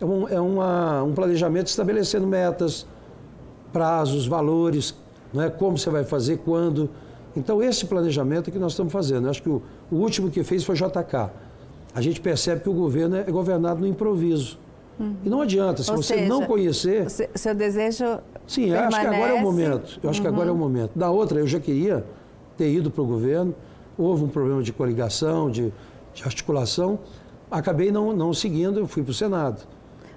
é, 0.00 0.04
um, 0.04 0.28
é 0.28 0.40
uma, 0.40 1.02
um 1.02 1.12
planejamento 1.12 1.66
estabelecendo 1.66 2.26
metas, 2.26 2.86
prazos, 3.72 4.26
valores, 4.26 4.94
né, 5.32 5.48
como 5.50 5.78
você 5.78 5.90
vai 5.90 6.04
fazer, 6.04 6.38
quando. 6.38 6.90
Então, 7.36 7.62
esse 7.62 7.86
planejamento 7.86 8.50
é 8.50 8.52
que 8.52 8.58
nós 8.58 8.72
estamos 8.72 8.92
fazendo. 8.92 9.26
Eu 9.26 9.30
acho 9.30 9.42
que 9.42 9.48
o, 9.48 9.62
o 9.90 9.96
último 9.96 10.30
que 10.30 10.42
fez 10.42 10.64
foi 10.64 10.74
JK. 10.76 11.30
A 11.94 12.00
gente 12.00 12.20
percebe 12.20 12.62
que 12.62 12.68
o 12.68 12.72
governo 12.72 13.16
é 13.16 13.24
governado 13.24 13.80
no 13.80 13.86
improviso. 13.86 14.58
Uhum. 14.98 15.16
E 15.24 15.28
não 15.28 15.40
adianta, 15.40 15.82
se 15.82 15.90
Ou 15.90 15.96
você 15.96 16.14
seja, 16.14 16.28
não 16.28 16.46
conhecer. 16.46 17.06
Seu 17.34 17.54
desejo. 17.54 18.04
Sim, 18.46 18.70
eu 18.70 18.80
acho 18.80 19.00
que 19.00 19.06
agora 19.06 19.30
é 19.30 19.34
o 19.34 19.40
momento. 19.40 20.00
Eu 20.02 20.10
acho 20.10 20.20
uhum. 20.20 20.22
que 20.22 20.28
agora 20.28 20.48
é 20.48 20.52
o 20.52 20.54
uhum. 20.54 20.60
momento. 20.60 20.98
Da 20.98 21.10
outra, 21.10 21.38
eu 21.40 21.46
já 21.46 21.60
queria 21.60 22.04
ter 22.56 22.70
ido 22.70 22.90
para 22.90 23.02
o 23.02 23.06
governo, 23.06 23.54
houve 23.96 24.24
um 24.24 24.28
problema 24.28 24.62
de 24.62 24.72
coligação, 24.72 25.50
de, 25.50 25.72
de 26.14 26.22
articulação, 26.24 26.98
acabei 27.50 27.90
não, 27.90 28.14
não 28.14 28.32
seguindo, 28.32 28.86
fui 28.86 29.02
para 29.02 29.10
o 29.10 29.14
Senado. 29.14 29.62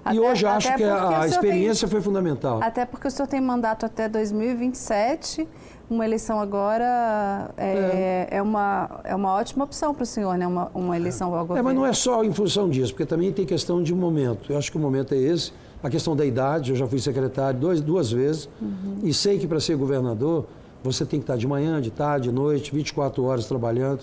Até, 0.06 0.14
e 0.14 0.20
hoje 0.20 0.46
acho 0.46 0.76
que 0.76 0.84
a, 0.84 1.26
experiência 1.26 1.88
tem, 1.88 1.92
foi 1.92 2.00
fundamental. 2.00 2.62
Até 2.62 2.86
porque 2.86 3.08
o 3.08 3.10
senhor 3.10 3.26
tem 3.26 3.40
mandato 3.40 3.84
até 3.84 4.08
2027, 4.08 5.48
uma 5.90 6.04
eleição 6.04 6.38
agora 6.38 7.50
é, 7.56 8.28
é. 8.30 8.36
é 8.36 8.42
uma, 8.42 9.00
é 9.02 9.14
uma 9.16 9.32
ótima 9.32 9.64
opção 9.64 9.92
para 9.92 10.04
o 10.04 10.06
senhor, 10.06 10.38
né? 10.38 10.46
Uma, 10.46 10.70
uma 10.72 10.96
eleição 10.96 11.34
ao 11.34 11.44
governo. 11.44 11.58
É, 11.58 11.62
mas 11.62 11.74
não 11.74 11.84
é 11.84 11.92
só 11.92 12.22
em 12.22 12.32
função 12.32 12.70
disso, 12.70 12.92
porque 12.92 13.04
também 13.04 13.32
tem 13.32 13.44
questão 13.44 13.82
de 13.82 13.92
momento. 13.92 14.52
Eu 14.52 14.58
acho 14.58 14.70
que 14.70 14.76
o 14.76 14.80
momento 14.80 15.12
é 15.12 15.18
esse. 15.18 15.52
A 15.82 15.90
questão 15.90 16.14
da 16.14 16.24
idade, 16.24 16.70
eu 16.70 16.76
já 16.76 16.86
fui 16.86 17.00
secretário 17.00 17.58
dois, 17.58 17.80
duas 17.80 18.12
vezes 18.12 18.48
uhum. 18.62 18.98
e 19.02 19.12
sei 19.12 19.38
que 19.40 19.46
para 19.46 19.58
ser 19.58 19.76
governador 19.76 20.46
você 20.84 21.04
tem 21.04 21.18
que 21.18 21.24
estar 21.24 21.36
de 21.36 21.48
manhã, 21.48 21.80
de 21.80 21.90
tarde, 21.90 22.28
de 22.28 22.34
noite, 22.34 22.72
24 22.72 23.24
horas 23.24 23.46
trabalhando. 23.46 24.00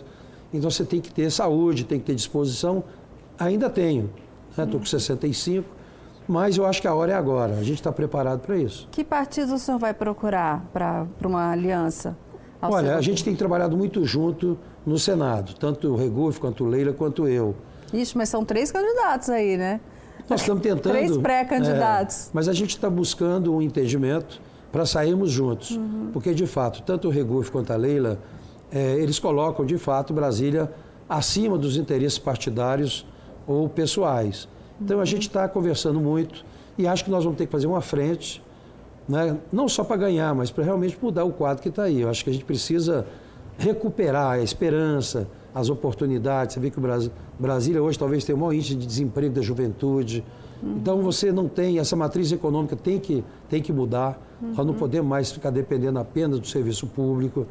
Então 0.53 0.69
você 0.69 0.83
tem 0.83 0.99
que 0.99 1.11
ter 1.11 1.31
saúde, 1.31 1.85
tem 1.85 1.97
que 1.97 2.05
ter 2.05 2.15
disposição. 2.15 2.83
Ainda 3.39 3.69
tenho, 3.69 4.09
estou 4.51 4.65
né? 4.65 4.71
com 4.73 4.85
65 4.85 5.82
mas 6.27 6.57
eu 6.57 6.65
acho 6.65 6.81
que 6.81 6.87
a 6.87 6.93
hora 6.93 7.11
é 7.11 7.15
agora. 7.15 7.53
A 7.53 7.63
gente 7.63 7.75
está 7.75 7.91
preparado 7.91 8.39
para 8.41 8.57
isso. 8.57 8.87
Que 8.91 9.03
partido 9.03 9.55
o 9.55 9.59
senhor 9.59 9.77
vai 9.77 9.93
procurar 9.93 10.65
para 10.71 11.07
uma 11.23 11.51
aliança? 11.51 12.17
Olha, 12.61 12.95
a 12.95 13.01
gente 13.01 13.23
tem 13.23 13.35
trabalhado 13.35 13.75
muito 13.75 14.05
junto 14.05 14.57
no 14.85 14.97
Senado, 14.97 15.53
tanto 15.55 15.89
o 15.89 15.95
Reguf, 15.95 16.39
quanto 16.39 16.63
o 16.63 16.67
Leila, 16.67 16.93
quanto 16.93 17.27
eu. 17.27 17.55
Ixi, 17.93 18.17
mas 18.17 18.29
são 18.29 18.45
três 18.45 18.71
candidatos 18.71 19.29
aí, 19.29 19.57
né? 19.57 19.81
Nós 20.29 20.41
estamos 20.41 20.63
tentando. 20.63 20.93
Três 20.93 21.17
pré-candidatos. 21.17 22.27
É, 22.27 22.29
mas 22.33 22.47
a 22.47 22.53
gente 22.53 22.69
está 22.69 22.89
buscando 22.89 23.53
um 23.53 23.61
entendimento 23.61 24.41
para 24.71 24.85
sairmos 24.85 25.29
juntos. 25.29 25.71
Uhum. 25.71 26.09
Porque, 26.13 26.33
de 26.33 26.47
fato, 26.47 26.81
tanto 26.81 27.07
o 27.07 27.11
Reguf 27.11 27.51
quanto 27.51 27.71
a 27.71 27.75
Leila, 27.75 28.19
é, 28.71 28.95
eles 28.95 29.19
colocam, 29.19 29.65
de 29.65 29.77
fato, 29.77 30.13
Brasília 30.13 30.71
acima 31.07 31.57
dos 31.57 31.77
interesses 31.77 32.17
partidários 32.17 33.05
ou 33.45 33.67
pessoais. 33.67 34.47
Então 34.81 34.99
a 34.99 35.05
gente 35.05 35.27
está 35.27 35.47
conversando 35.47 35.99
muito 35.99 36.45
e 36.77 36.87
acho 36.87 37.05
que 37.05 37.11
nós 37.11 37.23
vamos 37.23 37.37
ter 37.37 37.45
que 37.45 37.51
fazer 37.51 37.67
uma 37.67 37.81
frente, 37.81 38.41
né? 39.07 39.37
não 39.51 39.67
só 39.67 39.83
para 39.83 39.97
ganhar, 39.97 40.33
mas 40.33 40.49
para 40.51 40.63
realmente 40.63 40.97
mudar 41.01 41.23
o 41.23 41.31
quadro 41.31 41.61
que 41.61 41.69
está 41.69 41.83
aí. 41.83 42.01
Eu 42.01 42.09
acho 42.09 42.23
que 42.23 42.29
a 42.29 42.33
gente 42.33 42.45
precisa 42.45 43.05
recuperar 43.57 44.31
a 44.31 44.39
esperança, 44.39 45.27
as 45.53 45.69
oportunidades. 45.69 46.53
Você 46.53 46.59
vê 46.59 46.69
que 46.69 46.79
o 46.79 46.81
Brasil, 46.81 47.11
Brasília 47.37 47.81
hoje 47.81 47.97
talvez 47.97 48.23
tenha 48.23 48.35
o 48.35 48.39
maior 48.39 48.53
índice 48.53 48.75
de 48.75 48.85
desemprego 48.85 49.33
da 49.33 49.41
juventude. 49.41 50.23
Uhum. 50.61 50.77
Então 50.77 51.01
você 51.01 51.31
não 51.31 51.47
tem, 51.47 51.77
essa 51.77 51.95
matriz 51.95 52.31
econômica 52.31 52.75
tem 52.75 52.99
que, 52.99 53.23
tem 53.49 53.61
que 53.61 53.71
mudar. 53.71 54.19
Uhum. 54.41 54.53
Nós 54.55 54.65
não 54.65 54.73
podemos 54.73 55.07
mais 55.07 55.31
ficar 55.31 55.51
dependendo 55.51 55.99
apenas 55.99 56.39
do 56.39 56.47
serviço 56.47 56.87
público. 56.87 57.45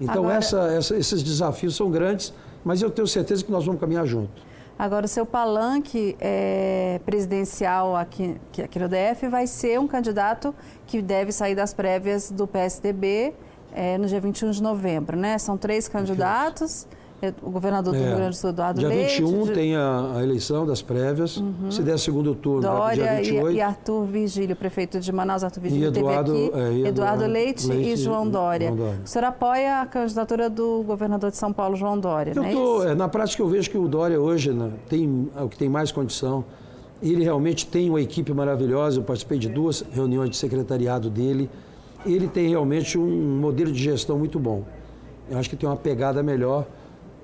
Então 0.00 0.24
Agora... 0.24 0.36
essa, 0.36 0.60
essa, 0.72 0.96
esses 0.96 1.22
desafios 1.22 1.74
são 1.74 1.90
grandes, 1.90 2.32
mas 2.64 2.82
eu 2.82 2.90
tenho 2.90 3.06
certeza 3.06 3.42
que 3.42 3.50
nós 3.50 3.64
vamos 3.64 3.80
caminhar 3.80 4.06
junto. 4.06 4.42
Agora, 4.78 5.06
o 5.06 5.08
seu 5.08 5.24
palanque 5.24 6.14
é, 6.20 7.00
presidencial 7.06 7.96
aqui, 7.96 8.36
aqui 8.62 8.78
no 8.78 8.88
DF 8.88 9.26
vai 9.28 9.46
ser 9.46 9.80
um 9.80 9.88
candidato 9.88 10.54
que 10.86 11.00
deve 11.00 11.32
sair 11.32 11.54
das 11.54 11.72
prévias 11.72 12.30
do 12.30 12.46
PSDB 12.46 13.32
é, 13.72 13.96
no 13.96 14.06
dia 14.06 14.20
21 14.20 14.50
de 14.50 14.62
novembro, 14.62 15.16
né? 15.16 15.38
São 15.38 15.56
três 15.56 15.88
candidatos. 15.88 16.84
É, 16.84 16.96
o 17.42 17.50
governador 17.50 17.94
do 17.94 17.98
é. 17.98 18.06
Rio 18.06 18.16
Grande 18.16 18.30
do 18.30 18.36
Sul, 18.36 18.50
Eduardo 18.50 18.78
dia 18.78 18.88
Leite. 18.88 19.16
Dia 19.16 19.26
21 19.26 19.44
de... 19.44 19.52
tem 19.52 19.76
a, 19.76 20.12
a, 20.16 20.22
eleição 20.22 20.66
das 20.66 20.82
prévias. 20.82 21.36
Uhum. 21.38 21.70
Se 21.70 21.82
der 21.82 21.98
segundo 21.98 22.34
turno, 22.34 22.62
Dória 22.62 22.94
dia 22.96 23.16
28. 23.16 23.50
E, 23.50 23.54
e 23.54 23.60
Arthur 23.60 24.04
Vigílio, 24.04 24.56
prefeito 24.56 25.00
de 25.00 25.12
Manaus, 25.12 25.42
Arthur 25.42 25.60
Vigílio, 25.60 25.84
e 25.84 25.88
Eduardo, 25.88 26.32
aqui. 26.32 26.42
É, 26.42 26.46
Eduardo, 26.46 26.86
Eduardo 26.86 27.26
Leite, 27.26 27.66
Leite, 27.66 27.90
e 27.90 27.96
João 27.96 28.28
Dória. 28.28 28.68
João 28.68 28.78
Dória. 28.78 29.00
O 29.04 29.08
senhor 29.08 29.24
apoia 29.24 29.80
a 29.80 29.86
candidatura 29.86 30.50
do 30.50 30.82
governador 30.82 31.30
de 31.30 31.36
São 31.36 31.52
Paulo, 31.52 31.76
João 31.76 31.98
Dória, 31.98 32.32
eu 32.36 32.52
tô, 32.52 32.84
é, 32.84 32.94
Na 32.94 33.08
prática, 33.08 33.42
eu 33.42 33.48
vejo 33.48 33.70
que 33.70 33.78
o 33.78 33.88
Dória 33.88 34.20
hoje 34.20 34.52
né, 34.52 34.70
tem 34.88 35.28
é 35.36 35.42
o 35.42 35.48
que 35.48 35.56
tem 35.56 35.68
mais 35.68 35.90
condição. 35.90 36.44
Ele 37.02 37.22
realmente 37.22 37.66
tem 37.66 37.90
uma 37.90 38.00
equipe 38.00 38.32
maravilhosa. 38.32 39.00
Eu 39.00 39.04
participei 39.04 39.38
de 39.38 39.48
duas 39.48 39.84
reuniões 39.92 40.30
de 40.30 40.36
secretariado 40.36 41.10
dele. 41.10 41.50
Ele 42.04 42.26
tem 42.26 42.48
realmente 42.48 42.98
um 42.98 43.38
modelo 43.38 43.70
de 43.70 43.82
gestão 43.82 44.18
muito 44.18 44.38
bom. 44.38 44.64
Eu 45.30 45.38
acho 45.38 45.50
que 45.50 45.56
tem 45.56 45.68
uma 45.68 45.76
pegada 45.76 46.22
melhor 46.22 46.66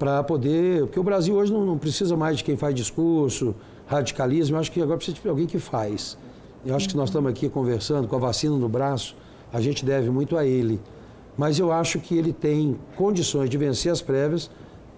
para 0.03 0.21
poder. 0.25 0.81
Porque 0.81 0.99
o 0.99 1.03
Brasil 1.05 1.37
hoje 1.37 1.53
não, 1.53 1.65
não, 1.65 1.79
precisa 1.79 2.17
mais 2.17 2.39
de 2.39 2.43
quem 2.43 2.57
faz 2.57 2.75
discurso, 2.75 3.55
radicalismo, 3.87 4.57
eu 4.57 4.61
acho 4.61 4.73
que 4.73 4.83
agora 4.83 4.97
precisa 4.97 5.17
de 5.17 5.29
alguém 5.29 5.47
que 5.47 5.61
faz. 5.61 6.19
Eu 6.67 6.75
acho 6.75 6.89
que 6.89 6.97
nós 6.97 7.09
estamos 7.09 7.31
aqui 7.31 7.49
conversando 7.49 8.09
com 8.09 8.17
a 8.17 8.19
vacina 8.19 8.57
no 8.57 8.69
braço, 8.69 9.15
a 9.53 9.61
gente 9.61 9.85
deve 9.85 10.11
muito 10.11 10.37
a 10.37 10.45
ele. 10.45 10.81
Mas 11.39 11.61
eu 11.61 11.71
acho 11.71 12.01
que 12.01 12.17
ele 12.17 12.33
tem 12.33 12.77
condições 12.97 13.49
de 13.49 13.57
vencer 13.57 13.93
as 13.93 14.03
prévias 14.03 14.51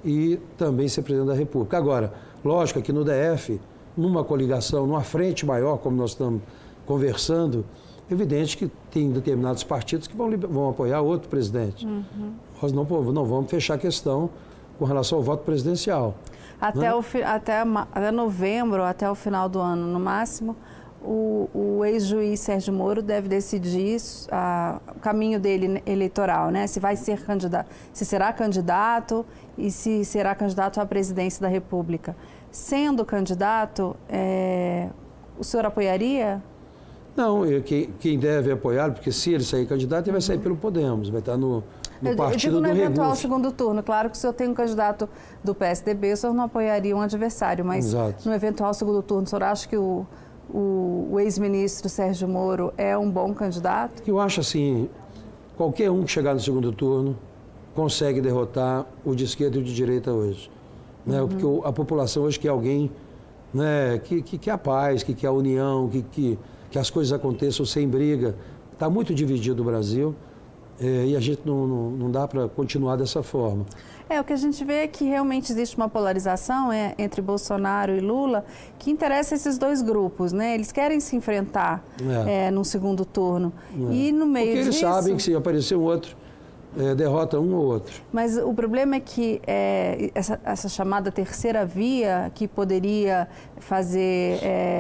e 0.03 0.39
também 0.57 0.89
ser 0.89 1.03
presidente 1.03 1.29
da 1.29 1.35
República. 1.35 1.77
Agora, 1.77 2.15
lógico, 2.43 2.79
aqui 2.79 2.91
no 2.91 3.05
DF, 3.05 3.61
numa 3.95 4.25
coligação, 4.25 4.87
numa 4.87 5.03
frente 5.03 5.45
maior, 5.45 5.77
como 5.77 5.99
nós 5.99 6.11
estamos 6.13 6.41
conversando, 6.87 7.63
é 8.11 8.15
evidente 8.15 8.57
que 8.57 8.71
tem 8.91 9.11
determinados 9.11 9.65
partidos 9.65 10.09
que 10.09 10.17
vão, 10.17 10.31
vão 10.31 10.71
apoiar 10.71 11.03
outro 11.03 11.29
presidente. 11.29 11.85
Uhum. 11.85 12.33
Nós 12.63 12.73
não, 12.73 12.85
não 12.85 13.25
vamos 13.27 13.51
fechar 13.51 13.75
a 13.75 13.79
questão 13.79 14.31
com 14.78 14.85
relação 14.85 15.19
ao 15.19 15.25
voto 15.25 15.45
presidencial. 15.45 16.14
Até, 16.61 16.81
né? 16.81 16.95
o, 16.95 17.04
até, 17.25 17.62
até 17.93 18.11
novembro, 18.11 18.83
até 18.83 19.11
o 19.11 19.14
final 19.14 19.49
do 19.49 19.61
ano, 19.61 19.87
no 19.87 20.00
máximo, 20.00 20.57
o, 21.04 21.50
o 21.52 21.85
ex-juiz 21.85 22.40
Sérgio 22.40 22.73
Moro 22.73 23.02
deve 23.02 23.28
decidir 23.28 23.99
a, 24.33 24.81
o 24.97 25.00
caminho 25.00 25.38
dele 25.38 25.83
eleitoral, 25.85 26.50
né? 26.50 26.66
Se 26.66 26.81
vai 26.81 26.97
ser 26.97 27.23
candidato, 27.23 27.69
se 27.93 28.04
será 28.04 28.33
candidato 28.33 29.26
e 29.59 29.71
se 29.71 30.04
será 30.04 30.35
candidato 30.35 30.81
à 30.81 30.87
presidência 30.87 31.43
da 31.43 31.49
República. 31.49 32.16
Sendo 32.50 33.04
candidato, 33.04 33.95
é, 34.09 34.88
o 35.38 35.45
senhor 35.45 35.66
apoiaria? 35.66 36.43
Não, 37.14 37.45
eu, 37.45 37.62
quem, 37.62 37.90
quem 38.00 38.19
deve 38.19 38.50
apoiar, 38.50 38.90
porque 38.93 39.12
se 39.12 39.33
ele 39.33 39.45
sair 39.45 39.66
candidato, 39.66 40.07
ele 40.07 40.12
vai 40.12 40.21
sair 40.21 40.38
pelo 40.38 40.57
Podemos, 40.57 41.11
vai 41.11 41.21
estar 41.21 41.37
no, 41.37 41.62
eu, 42.11 42.17
partido 42.17 42.57
eu 42.57 42.63
digo 42.63 42.75
no 42.75 42.83
eventual 42.83 43.15
segundo 43.17 43.53
turno. 43.53 43.83
Claro 43.83 44.11
que 44.11 44.19
se 44.19 44.27
eu 44.27 44.33
tenho 44.33 44.51
um 44.51 44.55
candidato 44.55 45.09
do 45.43 45.55
PSDB, 45.55 46.13
o 46.13 46.17
senhor 46.17 46.33
não 46.33 46.45
apoiaria 46.45 46.97
um 46.97 47.01
adversário, 47.01 47.65
mas 47.65 47.87
Exato. 47.87 48.29
no 48.29 48.35
eventual 48.35 48.73
segundo 48.75 49.03
turno, 49.03 49.25
o 49.25 49.27
senhor 49.27 49.43
acha 49.43 49.69
que 49.69 49.77
o, 49.77 50.07
o, 50.49 51.09
o 51.13 51.21
ex-ministro 51.21 51.89
Sérgio 51.89 52.29
Moro 52.29 52.73
é 52.77 52.97
um 52.97 53.11
bom 53.11 53.33
candidato? 53.35 54.03
Eu 54.07 54.19
acho 54.19 54.41
assim, 54.41 54.89
qualquer 55.57 55.91
um 55.91 56.05
que 56.05 56.11
chegar 56.11 56.35
no 56.35 56.41
segundo 56.41 56.73
turno 56.73 57.17
consegue 57.75 58.21
derrotar 58.21 58.87
o 59.05 59.15
de 59.15 59.25
esquerda 59.25 59.59
e 59.59 59.61
o 59.61 59.65
de 59.65 59.75
direita 59.75 60.13
hoje. 60.13 60.51
Né? 61.05 61.21
Uhum. 61.21 61.29
Porque 61.29 61.69
a 61.69 61.73
população 61.73 62.23
hoje 62.23 62.39
quer 62.39 62.49
alguém 62.49 62.91
né, 63.53 64.01
que, 64.03 64.23
que 64.23 64.39
quer 64.39 64.53
a 64.53 64.59
paz, 64.59 65.03
que 65.03 65.15
quer 65.15 65.29
a 65.29 65.33
união, 65.33 65.89
que, 65.89 66.03
que, 66.03 66.39
que 66.71 66.79
as 66.79 66.91
coisas 66.91 67.13
aconteçam 67.13 67.65
sem 67.67 67.89
briga. 67.89 68.35
Está 68.73 68.89
muito 68.89 69.15
dividido 69.15 69.63
o 69.63 69.65
Brasil 69.65 70.15
é, 70.81 71.07
e 71.07 71.16
a 71.16 71.21
gente 71.21 71.43
não, 71.45 71.66
não, 71.66 71.90
não 71.90 72.11
dá 72.11 72.26
para 72.26 72.49
continuar 72.49 72.97
dessa 72.97 73.23
forma. 73.23 73.64
É, 74.09 74.21
o 74.21 74.25
que 74.25 74.33
a 74.33 74.37
gente 74.37 74.62
vê 74.64 74.85
é 74.85 74.87
que 74.87 75.04
realmente 75.04 75.50
existe 75.50 75.76
uma 75.76 75.88
polarização 75.88 76.71
é, 76.71 76.95
entre 76.99 77.23
Bolsonaro 77.23 77.97
e 77.97 78.00
Lula 78.00 78.45
que 78.78 78.90
interessa 78.90 79.35
esses 79.35 79.57
dois 79.57 79.81
grupos, 79.81 80.33
né? 80.33 80.54
Eles 80.54 80.71
querem 80.71 81.00
se 81.00 81.16
enfrentar 81.16 81.83
é. 82.26 82.47
É, 82.47 82.50
no 82.50 82.64
segundo 82.64 83.04
turno. 83.04 83.52
É. 83.73 83.95
E 83.95 84.12
no 84.12 84.26
meio 84.26 84.47
Porque 84.47 84.59
eles 84.59 84.75
disso... 84.75 84.81
sabem 84.81 85.16
que 85.16 85.23
se 85.23 85.35
aparecer 85.35 85.76
um 85.76 85.83
outro, 85.83 86.14
é, 86.76 86.95
derrota 86.95 87.40
um 87.40 87.54
ou 87.54 87.64
outro. 87.64 88.02
Mas 88.12 88.37
o 88.37 88.52
problema 88.52 88.97
é 88.97 89.00
que 89.00 89.40
é, 89.47 90.11
essa, 90.14 90.38
essa, 90.45 90.69
chamada 90.69 91.11
terceira 91.11 91.64
via, 91.64 92.31
que 92.35 92.47
poderia 92.47 93.26
fazer 93.57 94.38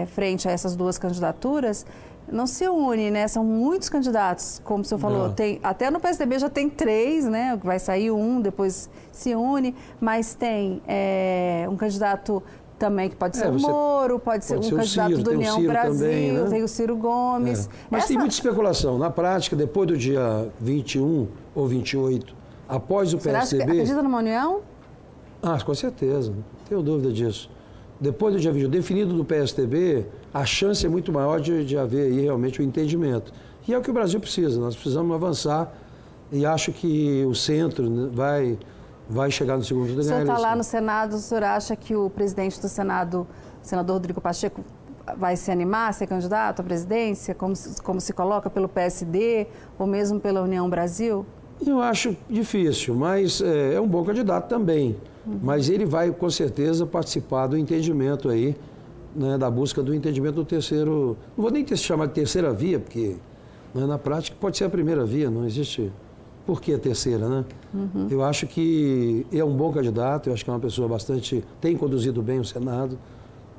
frente 0.08 0.46
a 0.46 0.52
essas 0.52 0.76
duas 0.76 0.98
candidaturas, 0.98 1.86
não 2.30 2.46
se 2.46 2.66
une, 2.68 3.10
né? 3.10 3.28
São 3.28 3.44
muitos 3.44 3.88
candidatos, 3.88 4.60
como 4.64 4.82
o 4.82 4.84
senhor 4.84 4.98
falou. 4.98 5.30
Tem, 5.30 5.60
até 5.62 5.90
no 5.90 6.00
PSDB 6.00 6.38
já 6.38 6.48
tem 6.48 6.68
três, 6.68 7.26
né? 7.26 7.58
Vai 7.62 7.78
sair 7.78 8.10
um, 8.10 8.40
depois 8.40 8.88
se 9.12 9.34
une, 9.34 9.74
mas 10.00 10.34
tem 10.34 10.82
é, 10.86 11.66
um 11.70 11.76
candidato 11.76 12.42
também 12.78 13.08
que 13.08 13.16
pode 13.16 13.36
é, 13.38 13.40
ser 13.40 13.48
o 13.48 13.60
Moro, 13.60 14.18
pode 14.18 14.44
ser 14.44 14.54
pode 14.54 14.66
um 14.66 14.70
ser 14.70 14.76
candidato 14.76 15.08
Ciro, 15.10 15.22
do 15.22 15.30
União 15.30 15.62
Brasil, 15.62 15.92
também, 15.92 16.32
né? 16.32 16.50
tem 16.50 16.62
o 16.62 16.68
Ciro 16.68 16.96
Gomes. 16.96 17.66
É. 17.66 17.70
Mas 17.90 18.00
Essa... 18.00 18.08
tem 18.08 18.18
muita 18.18 18.34
especulação. 18.34 18.98
Na 18.98 19.10
prática, 19.10 19.54
depois 19.54 19.88
do 19.88 19.96
dia 19.96 20.48
21 20.60 21.28
ou 21.54 21.66
28, 21.68 22.34
após 22.68 23.14
o 23.14 23.20
Será 23.20 23.40
PSDB... 23.40 23.64
Você 23.64 23.72
acredita 23.72 24.02
numa 24.02 24.18
união? 24.18 24.60
Ah, 25.42 25.58
com 25.62 25.74
certeza, 25.74 26.30
não 26.30 26.44
tenho 26.68 26.82
dúvida 26.82 27.12
disso. 27.12 27.50
Depois 28.04 28.34
do 28.34 28.38
dia 28.38 28.52
21, 28.52 28.68
definido 28.68 29.14
do 29.14 29.24
PSDB, 29.24 30.04
a 30.32 30.44
chance 30.44 30.84
é 30.84 30.88
muito 30.90 31.10
maior 31.10 31.40
de, 31.40 31.64
de 31.64 31.78
haver 31.78 32.12
aí 32.12 32.20
realmente 32.20 32.60
o 32.60 32.62
um 32.62 32.66
entendimento. 32.66 33.32
E 33.66 33.72
é 33.72 33.78
o 33.78 33.80
que 33.80 33.90
o 33.90 33.94
Brasil 33.94 34.20
precisa, 34.20 34.60
nós 34.60 34.74
precisamos 34.74 35.14
avançar 35.14 35.74
e 36.30 36.44
acho 36.44 36.70
que 36.70 37.24
o 37.24 37.34
centro 37.34 37.88
né, 37.88 38.10
vai, 38.12 38.58
vai 39.08 39.30
chegar 39.30 39.56
no 39.56 39.64
segundo 39.64 39.86
turno. 39.86 40.02
O 40.02 40.04
senhor 40.04 40.20
está 40.20 40.36
lá 40.36 40.54
no 40.54 40.62
Senado, 40.62 41.14
o 41.16 41.18
senhor 41.18 41.44
acha 41.44 41.74
que 41.74 41.96
o 41.96 42.10
presidente 42.10 42.60
do 42.60 42.68
Senado, 42.68 43.26
o 43.62 43.66
senador 43.66 43.94
Rodrigo 43.94 44.20
Pacheco, 44.20 44.62
vai 45.16 45.34
se 45.34 45.50
animar 45.50 45.88
a 45.88 45.92
ser 45.94 46.06
candidato 46.06 46.60
à 46.60 46.62
presidência, 46.62 47.34
como, 47.34 47.54
como 47.82 48.02
se 48.02 48.12
coloca 48.12 48.50
pelo 48.50 48.68
PSD 48.68 49.46
ou 49.78 49.86
mesmo 49.86 50.20
pela 50.20 50.42
União 50.42 50.68
Brasil? 50.68 51.24
Eu 51.66 51.80
acho 51.80 52.14
difícil, 52.28 52.94
mas 52.94 53.40
é, 53.40 53.74
é 53.74 53.80
um 53.80 53.88
bom 53.88 54.04
candidato 54.04 54.46
também. 54.46 54.94
Uhum. 55.26 55.38
Mas 55.42 55.68
ele 55.68 55.84
vai, 55.84 56.10
com 56.10 56.28
certeza, 56.30 56.84
participar 56.84 57.46
do 57.46 57.56
entendimento 57.56 58.28
aí 58.28 58.56
né, 59.14 59.38
da 59.38 59.50
busca 59.50 59.82
do 59.82 59.94
entendimento 59.94 60.34
do 60.34 60.44
terceiro. 60.44 61.16
Não 61.36 61.42
vou 61.42 61.50
nem 61.50 61.64
ter 61.64 61.76
se 61.76 61.84
chamar 61.84 62.06
de 62.06 62.12
terceira 62.12 62.52
via, 62.52 62.78
porque 62.80 63.16
né, 63.74 63.86
na 63.86 63.98
prática 63.98 64.36
pode 64.40 64.56
ser 64.56 64.64
a 64.64 64.70
primeira 64.70 65.04
via, 65.04 65.30
não 65.30 65.46
existe. 65.46 65.92
Por 66.44 66.60
que 66.60 66.74
a 66.74 66.78
terceira, 66.78 67.26
né? 67.26 67.44
Uhum. 67.72 68.06
Eu 68.10 68.22
acho 68.22 68.46
que 68.46 69.26
é 69.32 69.42
um 69.42 69.56
bom 69.56 69.72
candidato, 69.72 70.28
eu 70.28 70.34
acho 70.34 70.44
que 70.44 70.50
é 70.50 70.52
uma 70.52 70.60
pessoa 70.60 70.86
bastante. 70.86 71.42
tem 71.58 71.74
conduzido 71.74 72.20
bem 72.20 72.38
o 72.38 72.44
Senado, 72.44 72.98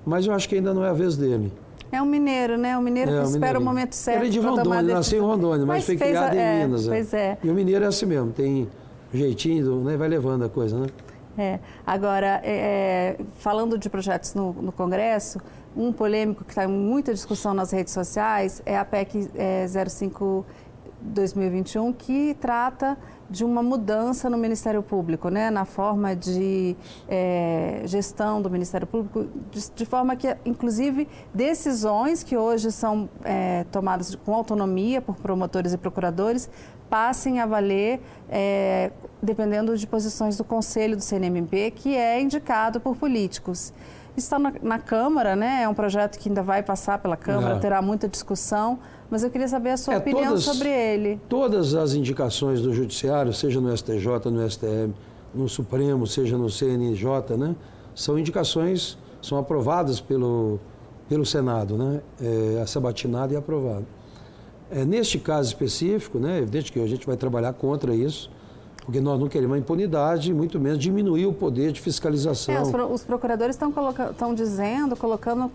mas 0.05 0.27
eu 0.27 0.33
acho 0.33 0.47
que 0.47 0.55
ainda 0.55 0.71
não 0.71 0.85
é 0.85 0.89
a 0.89 0.93
vez 0.93 1.17
dele. 1.17 1.51
É 1.91 1.99
um 1.99 2.05
mineiro, 2.05 2.57
né? 2.57 2.77
Um 2.77 2.81
mineiro 2.81 3.09
é, 3.09 3.21
que 3.21 3.27
espera 3.27 3.57
o 3.57 3.63
momento 3.63 3.93
certo. 3.93 4.19
Ele 4.19 4.27
é 4.27 4.31
de 4.31 4.39
Rondônia, 4.39 4.93
nasceu 4.93 5.17
em 5.17 5.25
Rondônia, 5.25 5.65
mas, 5.65 5.77
mas 5.77 5.85
foi 5.85 5.97
criado 5.97 6.33
a, 6.33 6.35
em 6.35 6.39
é, 6.39 6.63
Minas. 6.63 6.87
É. 6.87 6.91
Pois 6.91 7.13
é. 7.13 7.37
E 7.43 7.49
o 7.49 7.53
mineiro 7.55 7.83
é 7.83 7.87
assim 7.87 8.05
mesmo, 8.05 8.31
tem 8.31 8.67
jeitinho, 9.11 9.83
né? 9.83 9.97
vai 9.97 10.07
levando 10.07 10.43
a 10.45 10.49
coisa, 10.49 10.77
né? 10.77 10.87
É. 11.37 11.59
Agora, 11.85 12.39
é, 12.43 13.17
é, 13.19 13.25
falando 13.39 13.77
de 13.77 13.89
projetos 13.89 14.33
no, 14.33 14.53
no, 14.53 14.71
Congresso, 14.71 15.39
um 15.75 15.91
polêmico 15.91 16.45
que 16.45 16.51
está 16.51 16.63
em 16.63 16.67
muita 16.67 17.13
discussão 17.13 17.53
nas 17.53 17.71
redes 17.71 17.93
sociais 17.93 18.61
é 18.65 18.77
a 18.77 18.85
PEC 18.85 19.29
é, 19.35 19.65
05 19.67 20.45
2021, 21.01 21.93
que 21.93 22.35
trata 22.39 22.97
de 23.29 23.43
uma 23.43 23.61
mudança 23.63 24.29
no 24.29 24.37
Ministério 24.37 24.83
Público, 24.83 25.29
né, 25.29 25.49
na 25.49 25.65
forma 25.65 26.15
de 26.15 26.75
é, 27.07 27.81
gestão 27.85 28.41
do 28.41 28.49
Ministério 28.49 28.85
Público, 28.85 29.27
de, 29.51 29.71
de, 29.71 29.85
forma 29.85 30.15
que, 30.15 30.35
inclusive, 30.45 31.07
decisões 31.33 32.23
que 32.23 32.37
hoje 32.37 32.71
são 32.71 33.09
é, 33.23 33.65
tomadas 33.71 34.13
com 34.15 34.33
autonomia 34.33 35.01
por 35.01 35.15
promotores 35.15 35.73
e 35.73 35.77
procuradores 35.77 36.49
passem 36.89 37.39
a 37.39 37.45
valer 37.45 37.99
é, 38.29 38.91
dependendo 39.25 39.75
de 39.77 39.85
posições 39.87 40.37
do 40.37 40.43
Conselho 40.43 40.95
do 40.95 41.01
CNMP, 41.01 41.71
que 41.71 41.95
é 41.95 42.21
indicado 42.21 42.79
por 42.79 42.95
políticos. 42.95 43.73
Está 44.15 44.39
na, 44.39 44.53
na 44.61 44.79
Câmara, 44.79 45.35
né? 45.35 45.63
É 45.63 45.69
um 45.69 45.73
projeto 45.73 46.17
que 46.17 46.29
ainda 46.29 46.41
vai 46.41 46.63
passar 46.63 46.99
pela 46.99 47.17
Câmara, 47.17 47.55
é. 47.55 47.59
terá 47.59 47.81
muita 47.81 48.07
discussão, 48.07 48.79
mas 49.09 49.23
eu 49.23 49.29
queria 49.29 49.47
saber 49.47 49.71
a 49.71 49.77
sua 49.77 49.95
é, 49.95 49.97
opinião 49.97 50.27
todas, 50.27 50.43
sobre 50.43 50.69
ele. 50.69 51.19
Todas 51.27 51.75
as 51.75 51.93
indicações 51.93 52.61
do 52.61 52.73
Judiciário, 52.73 53.33
seja 53.33 53.59
no 53.59 53.75
STJ, 53.75 54.31
no 54.31 54.49
STM, 54.49 54.93
no 55.33 55.49
Supremo, 55.49 56.07
seja 56.07 56.37
no 56.37 56.49
CNJ, 56.49 57.35
né? 57.37 57.55
São 57.93 58.17
indicações, 58.17 58.97
são 59.21 59.37
aprovadas 59.37 59.99
pelo, 59.99 60.59
pelo 61.09 61.25
Senado, 61.25 61.77
né? 61.77 62.01
É, 62.21 62.61
é 62.61 62.65
sabatinado 62.65 63.33
e 63.33 63.35
aprovado. 63.35 63.85
É, 64.71 64.83
neste 64.83 65.19
caso 65.19 65.47
específico, 65.49 66.17
né, 66.17 66.39
é 66.39 66.41
evidente 66.41 66.71
que 66.71 66.79
a 66.79 66.87
gente 66.87 67.05
vai 67.05 67.15
trabalhar 67.15 67.53
contra 67.53 67.93
isso, 67.93 68.31
porque 68.85 69.01
nós 69.01 69.19
não 69.19 69.27
queremos 69.27 69.55
a 69.55 69.59
impunidade, 69.59 70.31
muito 70.31 70.59
menos 70.59 70.77
diminuir 70.77 71.25
o 71.25 71.33
poder 71.33 71.71
de 71.71 71.81
fiscalização. 71.81 72.53
É, 72.53 72.61
os, 72.61 72.69
pro, 72.69 72.93
os, 72.93 73.03
procuradores 73.03 73.57
estão 73.57 74.33
dizendo, 74.35 74.95
colocando 74.95 75.51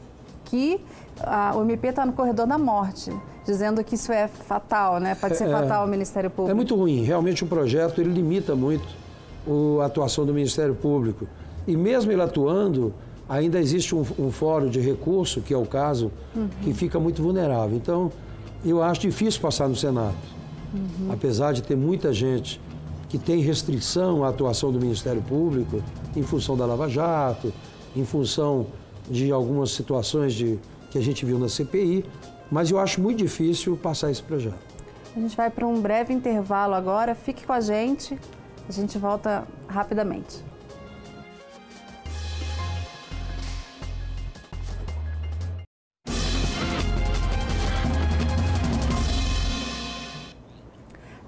que 0.47 0.81
a, 1.21 1.57
o 1.57 1.62
MP 1.62 1.88
está 1.88 2.05
no 2.05 2.12
corredor 2.12 2.45
da 2.45 2.59
morte, 2.59 3.12
dizendo 3.47 3.85
que 3.85 3.95
isso 3.95 4.11
é 4.11 4.27
fatal, 4.27 4.99
né? 4.99 5.14
Pode 5.14 5.37
ser 5.37 5.45
é, 5.45 5.51
fatal 5.53 5.83
ao 5.83 5.88
Ministério 5.88 6.29
Público. 6.29 6.51
É 6.51 6.55
muito 6.55 6.75
ruim. 6.75 7.05
Realmente 7.05 7.45
o 7.45 7.47
projeto 7.47 8.01
ele 8.01 8.12
limita 8.12 8.57
muito 8.57 8.88
o, 9.47 9.79
a 9.81 9.87
atuação 9.87 10.27
do 10.27 10.35
Ministério 10.35 10.75
Público. 10.75 11.29
E 11.69 11.77
mesmo 11.77 12.11
ele 12.11 12.23
atuando, 12.23 12.93
ainda 13.29 13.61
existe 13.61 13.95
um, 13.95 14.05
um 14.19 14.33
fórum 14.33 14.69
de 14.69 14.81
recurso, 14.81 15.40
que 15.40 15.55
é 15.55 15.57
o 15.57 15.66
caso, 15.66 16.11
uhum. 16.35 16.49
que 16.62 16.75
fica 16.75 16.99
muito 16.99 17.23
vulnerável. 17.23 17.77
Então, 17.77 18.11
eu 18.64 18.83
acho 18.83 19.03
difícil 19.03 19.40
passar 19.40 19.69
no 19.69 19.77
Senado. 19.77 20.16
Uhum. 20.75 21.12
Apesar 21.12 21.53
de 21.53 21.62
ter 21.62 21.77
muita 21.77 22.12
gente 22.12 22.61
que 23.11 23.18
tem 23.18 23.40
restrição 23.40 24.25
à 24.25 24.29
atuação 24.29 24.73
do 24.73 24.81
Ministério 24.81 25.20
Público 25.20 25.83
em 26.16 26.23
função 26.23 26.57
da 26.57 26.64
Lava 26.64 26.88
Jato, 26.88 27.53
em 27.94 28.05
função 28.05 28.68
de 29.11 29.33
algumas 29.33 29.73
situações 29.73 30.33
de, 30.33 30.59
que 30.90 30.96
a 30.96 31.01
gente 31.01 31.27
viu 31.27 31.38
na 31.38 31.49
CPI, 31.49 32.05
mas 32.51 32.70
eu 32.70 32.79
acho 32.79 33.01
muito 33.01 33.18
difícil 33.18 33.77
passar 33.77 34.12
esse 34.12 34.23
projeto. 34.23 34.59
A 35.14 35.18
gente 35.18 35.37
vai 35.37 35.51
para 35.51 35.66
um 35.66 35.81
breve 35.81 36.14
intervalo 36.14 36.73
agora, 36.73 37.16
fique 37.16 37.44
com 37.44 37.53
a 37.53 37.61
gente, 37.61 38.16
a 38.68 38.73
gente 38.73 38.96
volta 38.96 39.44
rapidamente. 39.66 40.49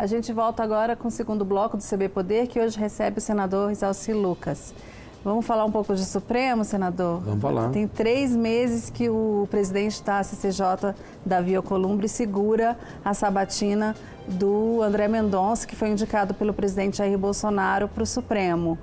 A 0.03 0.07
gente 0.09 0.33
volta 0.33 0.65
agora 0.65 0.97
com 0.97 1.07
o 1.07 1.11
segundo 1.13 1.45
bloco 1.45 1.77
do 1.77 1.83
CB 1.85 2.09
Poder, 2.09 2.49
que 2.49 2.59
hoje 2.59 2.77
recebe 2.77 3.19
o 3.19 3.21
senador 3.21 3.71
Isalci 3.71 4.13
Lucas. 4.13 4.75
Vamos 5.23 5.47
falar 5.47 5.65
um 5.65 5.71
pouco 5.71 5.95
de 5.95 6.05
Supremo, 6.05 6.65
senador? 6.65 7.21
Vamos 7.21 7.41
falar. 7.41 7.71
Tem 7.71 7.87
três 7.87 8.35
meses 8.35 8.91
que 8.91 9.09
o 9.09 9.47
presidente 9.49 10.03
da 10.03 10.21
CCJ, 10.25 10.97
Davi 11.25 11.55
Alcolumbre, 11.55 12.09
segura 12.09 12.77
a 13.05 13.15
sabatina 13.15 13.95
do 14.27 14.83
André 14.83 15.07
Mendonça, 15.07 15.69
que 15.69 15.77
foi 15.77 15.91
indicado 15.91 16.35
pelo 16.35 16.53
presidente 16.53 16.97
Jair 16.97 17.17
Bolsonaro 17.17 17.87
para 17.87 18.03
o 18.03 18.07
Supremo. 18.07 18.77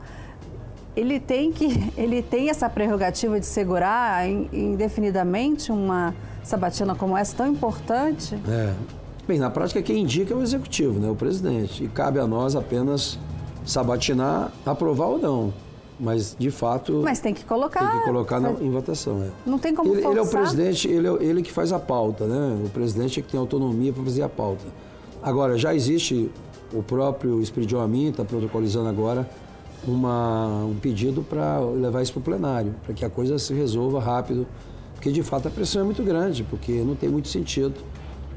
Ele 0.95 1.19
tem, 1.19 1.51
que, 1.51 1.91
ele 1.97 2.23
tem 2.23 2.49
essa 2.49 2.69
prerrogativa 2.69 3.37
de 3.37 3.45
segurar 3.45 4.25
indefinidamente 4.29 5.69
uma 5.69 6.15
sabatina 6.45 6.95
como 6.95 7.17
essa 7.17 7.35
tão 7.35 7.47
importante? 7.47 8.39
É, 8.47 8.73
Bem, 9.29 9.37
na 9.37 9.51
prática 9.51 9.79
quem 9.83 10.01
indica 10.01 10.33
é 10.33 10.35
o 10.35 10.41
executivo, 10.41 10.99
né, 10.99 11.07
o 11.07 11.13
presidente. 11.13 11.83
E 11.83 11.87
cabe 11.87 12.17
a 12.17 12.25
nós 12.25 12.55
apenas 12.55 13.19
sabatinar, 13.63 14.51
aprovar 14.65 15.05
ou 15.05 15.19
não. 15.19 15.53
Mas, 15.99 16.35
de 16.39 16.49
fato... 16.49 17.01
Mas 17.03 17.19
tem 17.19 17.31
que 17.31 17.45
colocar... 17.45 17.91
Tem 17.91 17.99
que 17.99 18.05
colocar 18.05 18.39
na, 18.39 18.53
em 18.53 18.71
votação, 18.71 19.21
é. 19.21 19.27
Não 19.45 19.59
tem 19.59 19.75
como 19.75 19.93
ele, 19.93 20.03
ele 20.03 20.17
é 20.17 20.21
o 20.23 20.27
presidente, 20.27 20.87
ele 20.87 21.07
é 21.07 21.11
ele 21.19 21.43
que 21.43 21.51
faz 21.51 21.71
a 21.71 21.77
pauta, 21.77 22.25
né? 22.25 22.59
O 22.65 22.69
presidente 22.69 23.19
é 23.19 23.21
que 23.21 23.29
tem 23.29 23.39
autonomia 23.39 23.93
para 23.93 24.03
fazer 24.03 24.23
a 24.23 24.29
pauta. 24.29 24.65
Agora, 25.21 25.59
já 25.59 25.75
existe, 25.75 26.31
o 26.73 26.81
próprio 26.81 27.39
Espiridion 27.39 27.81
Amin 27.81 28.09
está 28.09 28.25
protocolizando 28.25 28.89
agora 28.89 29.29
uma, 29.87 30.63
um 30.63 30.73
pedido 30.81 31.21
para 31.21 31.59
levar 31.59 32.01
isso 32.01 32.13
para 32.13 32.19
o 32.19 32.23
plenário, 32.23 32.73
para 32.83 32.95
que 32.95 33.05
a 33.05 33.09
coisa 33.11 33.37
se 33.37 33.53
resolva 33.53 33.99
rápido, 33.99 34.47
porque 34.95 35.11
de 35.11 35.21
fato 35.21 35.47
a 35.47 35.51
pressão 35.51 35.83
é 35.83 35.85
muito 35.85 36.01
grande, 36.01 36.43
porque 36.49 36.81
não 36.81 36.95
tem 36.95 37.07
muito 37.07 37.27
sentido 37.27 37.75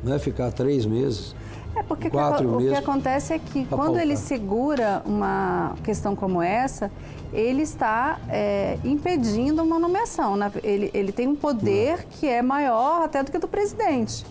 né, 0.02 0.18
ficar 0.18 0.50
três 0.52 0.84
meses. 0.86 1.34
É 1.74 1.82
porque 1.82 2.10
quatro 2.10 2.46
o, 2.46 2.50
que, 2.52 2.64
meses. 2.64 2.78
o 2.78 2.82
que 2.82 2.90
acontece 2.90 3.32
é 3.32 3.38
que 3.38 3.64
quando 3.66 3.98
ele 3.98 4.16
segura 4.16 5.02
uma 5.06 5.74
questão 5.82 6.14
como 6.14 6.42
essa, 6.42 6.90
ele 7.32 7.62
está 7.62 8.18
é, 8.28 8.78
impedindo 8.84 9.62
uma 9.62 9.78
nomeação. 9.78 10.36
Ele, 10.62 10.90
ele 10.92 11.12
tem 11.12 11.26
um 11.26 11.34
poder 11.34 11.98
não. 11.98 12.04
que 12.10 12.28
é 12.28 12.42
maior 12.42 13.02
até 13.02 13.22
do 13.22 13.30
que 13.32 13.38
do 13.38 13.48
presidente. 13.48 14.24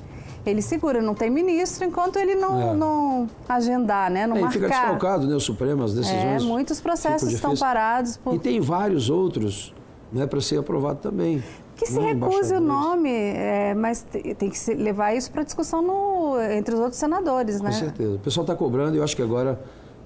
Ele 0.45 0.61
segura, 0.61 1.01
não 1.01 1.13
tem 1.13 1.29
ministro 1.29 1.85
enquanto 1.85 2.17
ele 2.17 2.35
não, 2.35 2.71
é. 2.71 2.73
não 2.73 3.29
agendar, 3.47 4.09
né? 4.09 4.25
Não 4.25 4.37
é, 4.37 4.41
marcar. 4.41 4.53
fica 4.53 4.67
desfalcado, 4.67 5.27
né, 5.27 5.35
o 5.35 5.39
Supremo, 5.39 5.83
as 5.83 5.93
decisões. 5.93 6.41
É, 6.41 6.45
muitos 6.45 6.81
processos 6.81 7.31
estão 7.31 7.55
parados. 7.55 8.17
Por... 8.17 8.35
E 8.35 8.39
tem 8.39 8.59
vários 8.59 9.09
outros 9.09 9.73
né, 10.11 10.25
para 10.25 10.41
ser 10.41 10.57
aprovado 10.59 10.99
também. 10.99 11.43
Que 11.81 11.87
se 11.87 11.99
né, 11.99 12.13
recuse 12.13 12.53
o 12.53 12.59
nome, 12.59 13.09
é, 13.09 13.73
mas 13.73 14.05
tem 14.37 14.51
que 14.51 14.73
levar 14.75 15.15
isso 15.15 15.31
para 15.31 15.41
discussão 15.41 15.81
no, 15.81 16.39
entre 16.39 16.75
os 16.75 16.79
outros 16.79 16.99
senadores, 16.99 17.59
né? 17.59 17.71
Com 17.71 17.75
certeza. 17.75 18.15
O 18.17 18.19
pessoal 18.19 18.43
está 18.43 18.55
cobrando 18.55 18.93
e 18.93 18.99
eu 18.99 19.03
acho 19.03 19.15
que 19.15 19.21
agora, 19.23 19.59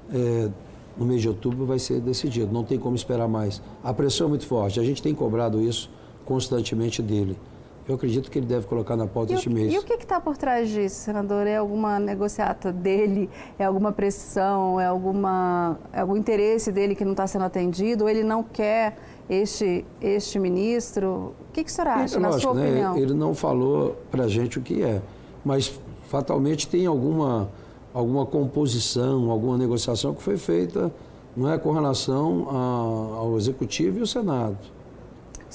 é, 0.10 0.50
no 0.98 1.06
mês 1.06 1.22
de 1.22 1.28
outubro, 1.28 1.66
vai 1.66 1.78
ser 1.78 2.00
decidido. 2.00 2.50
Não 2.54 2.64
tem 2.64 2.80
como 2.80 2.96
esperar 2.96 3.28
mais. 3.28 3.62
A 3.84 3.94
pressão 3.94 4.28
é 4.28 4.30
muito 4.30 4.48
forte. 4.48 4.80
A 4.80 4.84
gente 4.84 5.04
tem 5.04 5.14
cobrado 5.14 5.62
isso 5.62 5.92
constantemente 6.24 7.02
dele. 7.02 7.38
Eu 7.86 7.96
acredito 7.96 8.32
que 8.32 8.40
ele 8.40 8.48
deve 8.48 8.66
colocar 8.68 8.96
na 8.96 9.06
pauta 9.06 9.34
este 9.34 9.50
mês. 9.50 9.74
E 9.74 9.78
o 9.78 9.84
que 9.84 9.94
está 9.96 10.22
por 10.22 10.38
trás 10.38 10.70
disso, 10.70 10.96
senador? 10.96 11.46
É 11.46 11.58
alguma 11.58 12.00
negociata 12.00 12.72
dele? 12.72 13.30
É 13.60 13.66
alguma 13.66 13.92
pressão? 13.92 14.80
É, 14.80 14.86
alguma, 14.86 15.78
é 15.92 16.00
algum 16.00 16.16
interesse 16.16 16.72
dele 16.72 16.96
que 16.96 17.04
não 17.04 17.12
está 17.12 17.28
sendo 17.28 17.44
atendido? 17.44 18.06
Ou 18.06 18.10
ele 18.10 18.24
não 18.24 18.42
quer 18.42 18.98
este, 19.30 19.86
este 20.02 20.40
ministro? 20.40 21.36
O 21.56 21.58
que, 21.58 21.64
que 21.64 21.72
o 21.72 21.74
senhor 21.74 21.88
acha, 21.88 22.18
é, 22.18 22.20
na 22.20 22.28
lógico, 22.28 22.52
sua 22.52 22.62
né? 22.62 22.70
opinião? 22.70 22.98
Ele 22.98 23.14
não 23.14 23.34
falou 23.34 23.96
para 24.12 24.26
a 24.26 24.28
gente 24.28 24.60
o 24.60 24.62
que 24.62 24.84
é, 24.84 25.02
mas 25.46 25.80
fatalmente 26.10 26.68
tem 26.68 26.86
alguma, 26.86 27.50
alguma 27.94 28.26
composição, 28.26 29.32
alguma 29.32 29.58
negociação 29.58 30.14
que 30.14 30.22
foi 30.22 30.36
feita 30.36 30.92
não 31.34 31.50
é, 31.50 31.58
com 31.58 31.72
relação 31.72 32.46
a, 32.50 33.20
ao 33.20 33.38
Executivo 33.38 34.00
e 34.00 34.02
ao 34.02 34.06
Senado. 34.06 34.58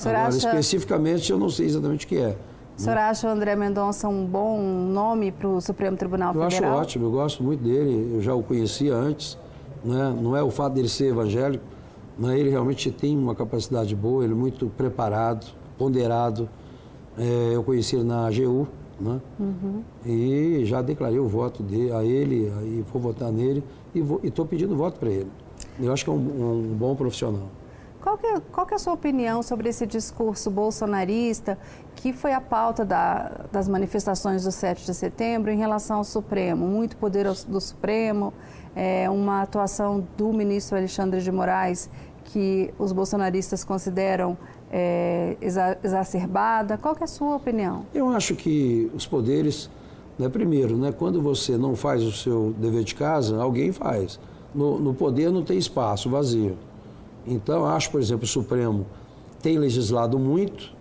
Agora, 0.00 0.28
acha... 0.28 0.38
especificamente, 0.38 1.30
eu 1.30 1.38
não 1.38 1.50
sei 1.50 1.66
exatamente 1.66 2.06
o 2.06 2.08
que 2.08 2.16
é. 2.16 2.34
O 2.78 2.80
senhor 2.80 2.96
acha 2.96 3.28
o 3.28 3.30
André 3.30 3.54
Mendonça 3.54 4.08
um 4.08 4.24
bom 4.24 4.58
nome 4.58 5.30
para 5.30 5.48
o 5.48 5.60
Supremo 5.60 5.98
Tribunal 5.98 6.34
eu 6.34 6.40
Federal? 6.44 6.62
Eu 6.62 6.78
acho 6.78 6.82
ótimo, 6.82 7.04
eu 7.04 7.10
gosto 7.10 7.42
muito 7.42 7.62
dele, 7.62 8.14
eu 8.14 8.22
já 8.22 8.34
o 8.34 8.42
conhecia 8.42 8.94
antes. 8.94 9.36
Né? 9.84 10.16
Não 10.18 10.34
é 10.34 10.42
o 10.42 10.50
fato 10.50 10.72
dele 10.72 10.88
ser 10.88 11.08
evangélico, 11.08 11.64
né? 12.18 12.38
ele 12.38 12.48
realmente 12.48 12.90
tem 12.90 13.18
uma 13.18 13.34
capacidade 13.34 13.94
boa, 13.94 14.24
ele 14.24 14.32
é 14.32 14.36
muito 14.36 14.66
preparado, 14.78 15.59
ponderado. 15.80 16.46
É, 17.16 17.52
eu 17.54 17.64
conheci 17.64 17.96
ele 17.96 18.04
na 18.04 18.26
AGU, 18.26 18.68
né? 19.00 19.18
Uhum. 19.40 19.82
e 20.04 20.62
já 20.66 20.82
declarei 20.82 21.18
o 21.18 21.26
voto 21.26 21.62
dele, 21.62 21.90
a 21.90 22.04
ele, 22.04 22.52
e 22.64 22.84
vou 22.92 23.00
votar 23.00 23.32
nele, 23.32 23.64
e 23.94 24.04
estou 24.28 24.44
pedindo 24.44 24.76
voto 24.76 25.00
para 25.00 25.08
ele. 25.08 25.30
Eu 25.80 25.90
acho 25.90 26.04
que 26.04 26.10
é 26.10 26.12
um, 26.12 26.16
um 26.16 26.76
bom 26.76 26.94
profissional. 26.94 27.48
Qual 28.02 28.18
é, 28.22 28.40
qual 28.52 28.66
é 28.70 28.74
a 28.74 28.78
sua 28.78 28.92
opinião 28.92 29.42
sobre 29.42 29.68
esse 29.68 29.86
discurso 29.86 30.50
bolsonarista 30.50 31.58
que 31.96 32.12
foi 32.12 32.32
a 32.32 32.40
pauta 32.40 32.84
da, 32.84 33.46
das 33.50 33.68
manifestações 33.68 34.44
do 34.44 34.52
7 34.52 34.84
de 34.86 34.94
setembro 34.94 35.50
em 35.50 35.58
relação 35.58 35.98
ao 35.98 36.04
Supremo? 36.04 36.66
Muito 36.66 36.96
poder 36.96 37.26
do 37.46 37.60
Supremo, 37.60 38.32
é, 38.74 39.08
uma 39.10 39.42
atuação 39.42 40.06
do 40.16 40.32
ministro 40.32 40.76
Alexandre 40.76 41.20
de 41.20 41.32
Moraes 41.32 41.90
que 42.32 42.72
os 42.78 42.92
bolsonaristas 42.92 43.64
consideram 43.64 44.36
é, 44.70 45.36
exacerbada. 45.82 46.78
Qual 46.78 46.94
que 46.94 47.02
é 47.02 47.04
a 47.04 47.08
sua 47.08 47.36
opinião? 47.36 47.84
Eu 47.94 48.08
acho 48.08 48.34
que 48.34 48.90
os 48.94 49.06
poderes, 49.06 49.68
né, 50.18 50.28
primeiro, 50.28 50.76
né, 50.76 50.92
quando 50.92 51.20
você 51.20 51.56
não 51.56 51.74
faz 51.74 52.02
o 52.02 52.12
seu 52.12 52.54
dever 52.58 52.84
de 52.84 52.94
casa, 52.94 53.40
alguém 53.40 53.72
faz. 53.72 54.18
No, 54.54 54.78
no 54.78 54.94
poder 54.94 55.30
não 55.30 55.42
tem 55.42 55.58
espaço, 55.58 56.08
vazio. 56.08 56.56
Então, 57.26 57.66
acho, 57.66 57.90
por 57.90 58.00
exemplo, 58.00 58.24
o 58.24 58.28
Supremo 58.28 58.86
tem 59.42 59.58
legislado 59.58 60.18
muito, 60.18 60.72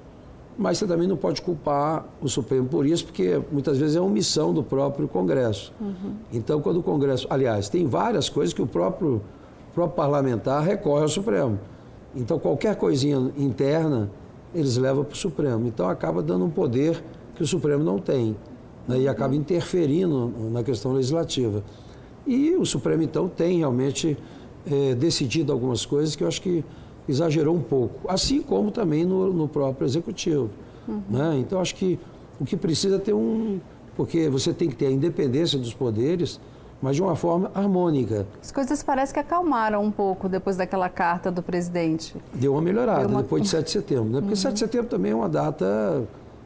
mas 0.58 0.78
você 0.78 0.86
também 0.86 1.08
não 1.08 1.16
pode 1.16 1.42
culpar 1.42 2.06
o 2.22 2.28
Supremo 2.28 2.68
por 2.68 2.86
isso, 2.86 3.06
porque 3.06 3.42
muitas 3.52 3.78
vezes 3.78 3.96
é 3.96 4.02
omissão 4.02 4.54
do 4.54 4.62
próprio 4.62 5.08
Congresso. 5.08 5.74
Uhum. 5.80 6.16
Então, 6.34 6.62
quando 6.62 6.78
o 6.78 6.84
Congresso. 6.84 7.28
Aliás, 7.30 7.70
tem 7.70 7.88
várias 7.88 8.28
coisas 8.28 8.54
que 8.54 8.62
o 8.62 8.68
próprio, 8.68 9.22
próprio 9.74 9.96
parlamentar 9.96 10.64
recorre 10.64 11.04
ao 11.04 11.10
Supremo. 11.10 11.60
Então, 12.16 12.40
qualquer 12.40 12.76
coisinha 12.76 13.32
interna, 13.38 14.10
eles 14.54 14.78
levam 14.78 15.04
para 15.04 15.14
o 15.14 15.18
Supremo. 15.18 15.68
Então, 15.68 15.88
acaba 15.88 16.22
dando 16.22 16.46
um 16.46 16.50
poder 16.50 17.04
que 17.36 17.44
o 17.44 17.48
Supremo 17.48 17.84
não 17.84 18.00
tem. 18.00 18.36
Né, 18.88 19.02
e 19.02 19.08
acaba 19.08 19.36
interferindo 19.36 20.34
na 20.52 20.64
questão 20.64 20.94
legislativa. 20.94 21.64
E 22.26 22.56
o 22.56 22.66
Supremo, 22.66 23.04
então, 23.04 23.28
tem 23.28 23.60
realmente 23.60 24.18
é, 24.70 24.96
decidido 24.96 25.52
algumas 25.52 25.86
coisas 25.86 26.16
que 26.16 26.24
eu 26.24 26.28
acho 26.28 26.42
que 26.42 26.64
exagerou 27.08 27.56
um 27.56 27.62
pouco, 27.62 28.08
assim 28.08 28.42
como 28.42 28.72
também 28.72 29.06
no, 29.06 29.32
no 29.34 29.48
próprio 29.48 29.86
executivo. 29.86 30.50
Uhum. 30.88 31.02
Né? 31.10 31.38
Então, 31.40 31.60
acho 31.60 31.76
que 31.76 32.00
o 32.40 32.46
que 32.46 32.56
precisa 32.56 32.96
é 32.96 33.00
ter 33.00 33.14
um. 33.14 33.60
Porque 33.96 34.30
você 34.30 34.54
tem 34.54 34.70
que 34.70 34.76
ter 34.76 34.88
a 34.88 34.92
independência 34.92 35.60
dos 35.60 35.74
poderes, 35.74 36.40
mas 36.82 36.96
de 36.96 37.02
uma 37.02 37.16
forma 37.16 37.52
harmônica. 37.54 38.26
As 38.42 38.52
coisas 38.52 38.82
parecem 38.82 39.14
que 39.14 39.20
acalmaram 39.20 39.84
um 39.84 39.92
pouco 39.92 40.30
depois 40.30 40.56
daquela 40.56 40.90
carta 40.90 41.32
do 41.32 41.44
presidente. 41.44 42.16
Deu 42.34 42.54
uma 42.54 42.62
melhorada 42.62 43.02
Deu 43.02 43.10
uma... 43.10 43.22
depois 43.22 43.44
de 43.44 43.50
7 43.50 43.66
de 43.66 43.72
setembro, 43.72 44.06
né? 44.06 44.20
Porque 44.20 44.30
uhum. 44.30 44.36
7 44.36 44.54
de 44.54 44.60
setembro 44.60 44.88
também 44.88 45.12
é 45.12 45.16
uma 45.16 45.30
data 45.30 46.04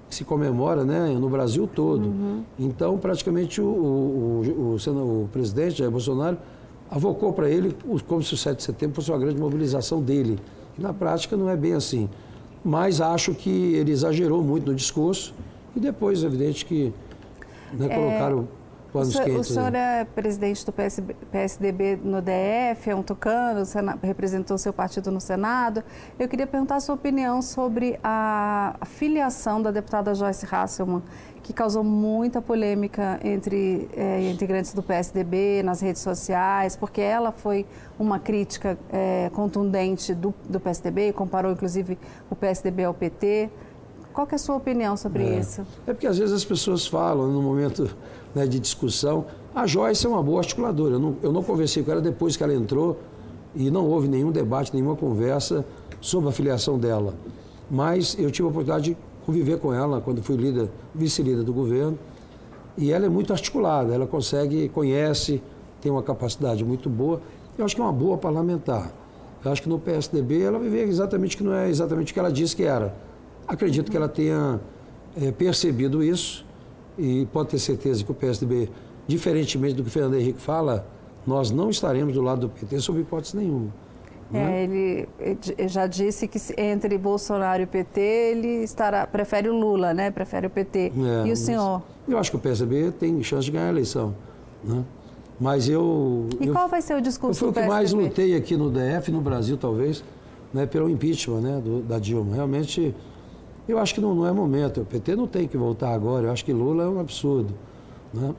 que 0.10 0.16
se 0.16 0.24
comemora 0.24 0.84
né, 0.84 1.10
no 1.20 1.30
Brasil 1.30 1.68
todo. 1.68 2.06
Uhum. 2.06 2.44
Então, 2.58 2.98
praticamente, 2.98 3.62
o, 3.62 3.66
o, 3.66 4.78
o, 4.78 5.24
o, 5.24 5.30
presidente 5.32 5.78
Jair 5.78 5.92
Bolsonaro 5.92 6.38
avocou 6.90 7.34
para 7.34 7.50
ele 7.50 7.76
como 8.08 8.22
se 8.24 8.34
o 8.34 8.38
7 8.38 8.58
de 8.58 8.64
setembro 8.64 8.96
fosse 8.96 9.12
uma 9.12 9.20
grande 9.20 9.40
mobilização 9.40 10.02
dele. 10.02 10.40
E 10.78 10.82
na 10.82 10.94
prática 10.94 11.38
não 11.38 11.50
é 11.50 11.56
bem 11.56 11.74
assim. 11.74 12.10
Mas 12.64 13.02
acho 13.02 13.34
que 13.36 13.50
ele 13.50 13.92
exagerou 13.92 14.42
muito 14.42 14.68
no 14.68 14.76
discurso 14.76 15.34
e 15.76 15.80
depois, 15.80 16.24
é 16.24 16.28
evidente, 16.28 16.66
que 16.66 16.94
né, 17.74 17.88
é, 17.90 18.38
o 19.02 19.06
senhor. 19.06 19.40
O 19.40 19.44
senhor 19.44 19.72
né? 19.72 20.02
é 20.02 20.06
presidente 20.06 20.66
do 20.66 20.72
PSB, 20.72 21.16
PSDB 21.32 22.00
no 22.04 22.22
DF, 22.22 22.90
é 22.90 22.96
um 22.96 23.04
tucano, 23.04 23.64
representou 24.02 24.58
seu 24.58 24.74
partido 24.74 25.12
no 25.12 25.20
Senado. 25.20 25.84
Eu 26.18 26.28
queria 26.28 26.48
perguntar 26.48 26.76
a 26.76 26.80
sua 26.80 26.96
opinião 26.96 27.42
sobre 27.42 28.00
a 28.04 28.78
filiação 28.86 29.62
da 29.62 29.72
deputada 29.72 30.14
Joyce 30.14 30.48
Hasselmann 30.50 31.04
que 31.44 31.52
causou 31.52 31.84
muita 31.84 32.42
polêmica 32.42 33.20
entre 33.22 33.90
é, 33.96 34.32
integrantes 34.32 34.74
do 34.74 34.82
PSDB 34.82 35.62
nas 35.62 35.82
redes 35.82 36.02
sociais, 36.02 36.78
porque 36.78 37.02
ela 37.02 37.34
foi 37.34 37.66
uma 38.00 38.18
crítica 38.18 38.78
é, 38.90 39.30
contundente 39.34 40.16
do, 40.16 40.34
do 40.48 40.60
PSDB, 40.60 41.12
comparou 41.12 41.52
inclusive 41.52 42.00
o 42.30 42.36
PSDB 42.36 42.86
ao 42.86 42.94
PT. 42.94 43.50
Qual 44.14 44.28
é 44.32 44.36
a 44.36 44.38
sua 44.38 44.56
opinião 44.56 44.96
sobre 44.96 45.24
é. 45.24 45.40
isso? 45.40 45.66
É 45.88 45.94
porque 45.94 46.06
às 46.06 46.18
vezes 46.18 46.34
as 46.34 46.46
pessoas 46.46 46.86
falam 46.86 47.28
no 47.32 47.42
momento 47.42 47.90
né, 48.36 48.46
de 48.46 48.60
discussão, 48.60 49.26
a 49.56 49.66
Joyce 49.66 50.06
é 50.06 50.10
uma 50.10 50.22
boa 50.22 50.40
articuladora. 50.40 50.96
Eu 50.96 51.00
não, 51.00 51.16
eu 51.24 51.32
não 51.32 51.44
conversei 51.44 51.84
com 51.84 51.92
ela 51.92 52.02
depois 52.02 52.38
que 52.38 52.44
ela 52.44 52.54
entrou 52.54 53.00
e 53.56 53.72
não 53.72 53.88
houve 53.88 54.08
nenhum 54.08 54.32
debate, 54.32 54.74
nenhuma 54.74 54.96
conversa 54.96 55.66
sobre 56.00 56.30
a 56.30 56.32
filiação 56.32 56.78
dela. 56.78 57.16
Mas 57.70 58.16
eu 58.20 58.30
tive 58.30 58.48
a 58.48 58.52
oportunidade 58.52 58.92
de 58.92 58.98
conviver 59.26 59.58
com 59.58 59.74
ela 59.74 60.00
quando 60.00 60.22
fui 60.22 60.36
líder, 60.36 60.70
vice-líder 60.94 61.44
do 61.44 61.54
governo. 61.54 61.98
E 62.78 62.92
ela 62.92 63.06
é 63.06 63.10
muito 63.10 63.34
articulada, 63.34 63.94
ela 63.94 64.06
consegue, 64.06 64.70
conhece, 64.70 65.42
tem 65.82 65.92
uma 65.92 66.04
capacidade 66.04 66.64
muito 66.64 66.90
boa. 66.90 67.22
Eu 67.58 67.66
acho 67.66 67.76
que 67.76 67.82
é 67.82 67.84
uma 67.84 67.94
boa 67.94 68.18
parlamentar. 68.18 68.92
Eu 69.44 69.52
acho 69.52 69.62
que 69.62 69.70
no 69.70 69.78
PSDB 69.78 70.42
ela 70.42 70.58
vai 70.58 70.70
ver 70.70 70.88
exatamente 70.88 71.36
que 71.36 71.44
não 71.44 71.54
é 71.54 71.70
exatamente 71.70 72.12
o 72.12 72.14
que 72.14 72.20
ela 72.20 72.32
disse 72.32 72.56
que 72.56 72.64
era. 72.64 72.96
Acredito 73.48 73.92
que 73.92 73.98
ela 73.98 74.10
tenha 74.10 74.60
é, 75.20 75.32
percebido 75.32 76.04
isso 76.04 76.46
e 76.98 77.26
pode 77.32 77.50
ter 77.50 77.60
certeza 77.60 78.04
que 78.04 78.12
o 78.12 78.14
PSDB, 78.14 78.70
diferentemente 79.08 79.76
do 79.76 79.84
que 79.84 79.90
o 79.90 79.92
Fernando 79.92 80.16
Henrique 80.16 80.40
fala, 80.40 80.88
nós 81.26 81.52
não 81.52 81.70
estaremos 81.70 82.14
do 82.14 82.22
lado 82.22 82.42
do 82.42 82.50
PT 82.50 82.80
sob 82.80 83.00
hipótese 83.00 83.38
nenhuma. 83.38 83.70
É, 84.34 84.38
né? 84.38 84.64
ele, 84.64 85.08
já 85.68 85.86
disse 85.86 86.28
que 86.28 86.40
entre 86.58 86.98
Bolsonaro 86.98 87.62
e 87.62 87.66
PT 87.66 88.02
ele 88.02 88.64
estará, 88.64 89.06
prefere 89.06 89.48
o 89.48 89.54
Lula, 89.54 89.94
né? 89.94 90.10
Prefere 90.10 90.48
o 90.48 90.50
PT. 90.50 90.92
É, 91.24 91.28
e 91.28 91.32
o 91.32 91.38
senhor? 91.38 91.84
Eu 92.08 92.18
acho 92.18 92.32
que 92.32 92.38
o 92.38 92.40
PSDB 92.40 92.92
tem 92.92 93.22
chance 93.22 93.46
de 93.46 93.52
ganhar 93.52 93.68
a 93.68 93.70
eleição. 93.70 94.16
Né? 94.64 94.84
Mas 95.40 95.70
eu. 95.70 96.28
E 96.40 96.48
eu, 96.48 96.54
qual 96.54 96.68
vai 96.68 96.82
ser 96.82 96.96
o 96.96 97.02
discurso 97.02 97.40
Foi 97.40 97.50
o 97.50 97.54
que 97.54 97.62
mais 97.62 97.92
lutei 97.92 98.36
aqui 98.36 98.58
no 98.58 98.72
DF, 98.72 99.12
no 99.12 99.22
Brasil, 99.22 99.58
talvez, 99.58 100.04
né, 100.54 100.66
pelo 100.66 100.90
impeachment 100.90 101.42
né, 101.42 101.62
do, 101.64 101.82
da 101.82 102.00
Dilma. 102.00 102.36
Realmente, 102.36 102.96
eu 103.68 103.80
acho 103.80 103.94
que 103.94 104.02
não, 104.02 104.14
não 104.14 104.28
é 104.28 104.32
momento. 104.32 104.82
O 104.82 104.86
PT 104.86 105.16
não 105.16 105.28
tem 105.28 105.48
que 105.48 105.58
voltar 105.58 105.94
agora. 105.94 106.28
Eu 106.28 106.32
acho 106.32 106.44
que 106.44 106.52
Lula 106.52 106.84
é 106.84 106.88
um 106.88 107.00
absurdo. 107.00 107.54
Né? 108.14 108.34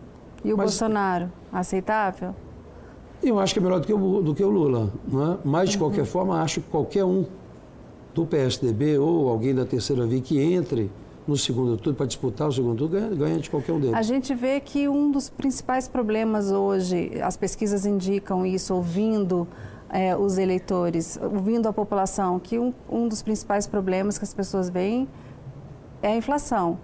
E 0.44 0.52
o 0.52 0.56
Mas, 0.56 0.66
Bolsonaro? 0.66 1.32
Aceitável? 1.52 2.34
Eu 3.22 3.38
acho 3.38 3.54
que 3.54 3.60
é 3.60 3.62
melhor 3.62 3.80
do 3.80 3.86
que 3.86 3.94
o, 3.94 4.22
do 4.22 4.34
que 4.34 4.44
o 4.44 4.50
Lula. 4.50 4.92
Não 5.08 5.32
é? 5.32 5.38
Mas, 5.44 5.70
de 5.70 5.78
qualquer 5.78 6.04
forma, 6.04 6.42
acho 6.42 6.60
que 6.60 6.68
qualquer 6.68 7.04
um 7.04 7.24
do 8.12 8.26
PSDB 8.26 8.98
ou 8.98 9.28
alguém 9.28 9.54
da 9.54 9.64
terceira 9.64 10.06
via 10.06 10.20
que 10.20 10.38
entre 10.38 10.90
no 11.26 11.36
segundo 11.36 11.76
turno 11.76 11.96
para 11.96 12.06
disputar 12.06 12.48
o 12.48 12.52
segundo 12.52 12.76
turno, 12.76 13.00
ganha, 13.00 13.14
ganha 13.14 13.38
de 13.38 13.48
qualquer 13.48 13.72
um 13.72 13.80
deles. 13.80 13.96
A 13.96 14.02
gente 14.02 14.34
vê 14.34 14.60
que 14.60 14.88
um 14.88 15.10
dos 15.10 15.30
principais 15.30 15.88
problemas 15.88 16.50
hoje, 16.50 17.18
as 17.22 17.36
pesquisas 17.36 17.86
indicam 17.86 18.44
isso, 18.44 18.74
ouvindo 18.74 19.48
é, 19.94 20.16
os 20.16 20.38
eleitores, 20.38 21.16
ouvindo 21.22 21.68
a 21.68 21.72
população, 21.72 22.40
que 22.40 22.58
um, 22.58 22.74
um 22.90 23.06
dos 23.06 23.22
principais 23.22 23.64
problemas 23.64 24.18
que 24.18 24.24
as 24.24 24.34
pessoas 24.34 24.68
veem 24.68 25.08
é 26.02 26.08
a 26.08 26.16
inflação. 26.16 26.80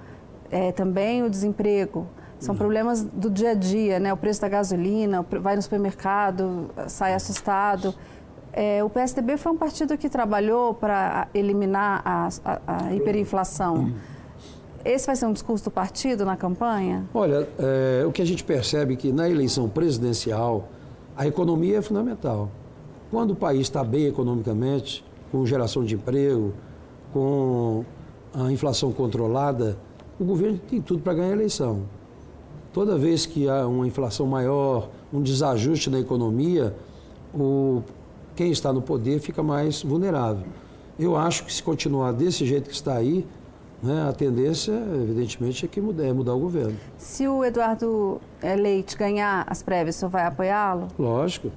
É, 0.49 0.71
também 0.71 1.25
o 1.25 1.29
desemprego. 1.29 2.07
São 2.39 2.55
uhum. 2.55 2.59
problemas 2.59 3.03
do 3.03 3.29
dia 3.29 3.51
a 3.51 3.55
dia, 3.55 3.99
né? 3.99 4.13
O 4.13 4.17
preço 4.17 4.41
da 4.41 4.49
gasolina, 4.49 5.27
vai 5.29 5.57
no 5.57 5.63
supermercado, 5.63 6.71
sai 6.87 7.13
assustado. 7.13 7.93
É, 8.53 8.83
o 8.85 8.89
PSDB 8.89 9.37
foi 9.37 9.53
um 9.53 9.57
partido 9.57 9.99
que 9.99 10.09
trabalhou 10.09 10.73
para 10.73 11.27
eliminar 11.35 12.03
a, 12.05 12.29
a, 12.45 12.61
a 12.87 12.95
hiperinflação. 12.95 13.93
Esse 14.85 15.09
vai 15.09 15.17
ser 15.17 15.27
um 15.27 15.33
discurso 15.33 15.65
do 15.65 15.71
partido 15.71 16.25
na 16.25 16.37
campanha? 16.37 17.05
Olha, 17.13 17.49
é, 17.59 18.05
o 18.07 18.13
que 18.13 18.23
a 18.23 18.25
gente 18.25 18.45
percebe 18.45 18.95
é 18.95 18.97
que 18.97 19.13
na 19.13 19.29
eleição 19.29 19.69
presidencial 19.69 20.69
a 21.17 21.27
economia 21.27 21.79
é 21.79 21.83
fundamental. 21.83 22.49
Quando 23.11 23.33
o 23.33 23.37
país 23.37 23.63
está 23.63 23.83
bem 23.83 24.07
economicamente, 24.07 25.05
com 25.33 25.45
geração 25.45 25.85
de 25.85 25.97
emprego, 25.97 26.53
com 27.13 27.85
a 28.33 28.53
inflação 28.53 28.93
controlada, 28.93 29.77
o 30.19 30.25
governo 30.25 30.59
tem 30.59 30.81
tudo 30.81 31.03
para 31.03 31.15
ganhar 31.15 31.31
a 31.31 31.33
eleição. 31.33 31.83
Toda 32.73 32.97
vez 32.97 33.27
que 33.27 33.49
há 33.49 33.67
uma 33.67 33.85
inflação 33.85 34.27
maior, 34.27 34.91
um 35.13 35.21
desajuste 35.21 35.91
na 35.91 35.99
economia, 35.99 36.73
o, 37.35 37.83
quem 38.37 38.53
está 38.53 38.73
no 38.73 38.81
poder 38.81 39.19
fica 39.19 39.43
mais 39.43 39.83
vulnerável. 39.83 40.47
Eu 40.97 41.17
acho 41.17 41.45
que 41.45 41.53
se 41.53 41.63
continuar 41.63 42.13
desse 42.13 42.47
jeito 42.47 42.69
que 42.69 42.75
está 42.75 42.95
aí, 42.95 43.27
né, 43.83 44.07
a 44.09 44.13
tendência, 44.13 44.73
evidentemente, 44.95 45.65
é 45.65 45.69
que 45.69 45.81
mudar, 45.81 46.05
é 46.05 46.13
mudar 46.13 46.35
o 46.35 46.39
governo. 46.39 46.77
Se 46.97 47.27
o 47.27 47.45
Eduardo 47.45 48.21
Leite 48.41 48.97
ganhar 48.97 49.45
as 49.49 49.63
prévias, 49.63 49.97
o 49.97 49.99
senhor 49.99 50.11
vai 50.11 50.27
apoiá-lo? 50.27 50.87
Lógico. 50.97 51.51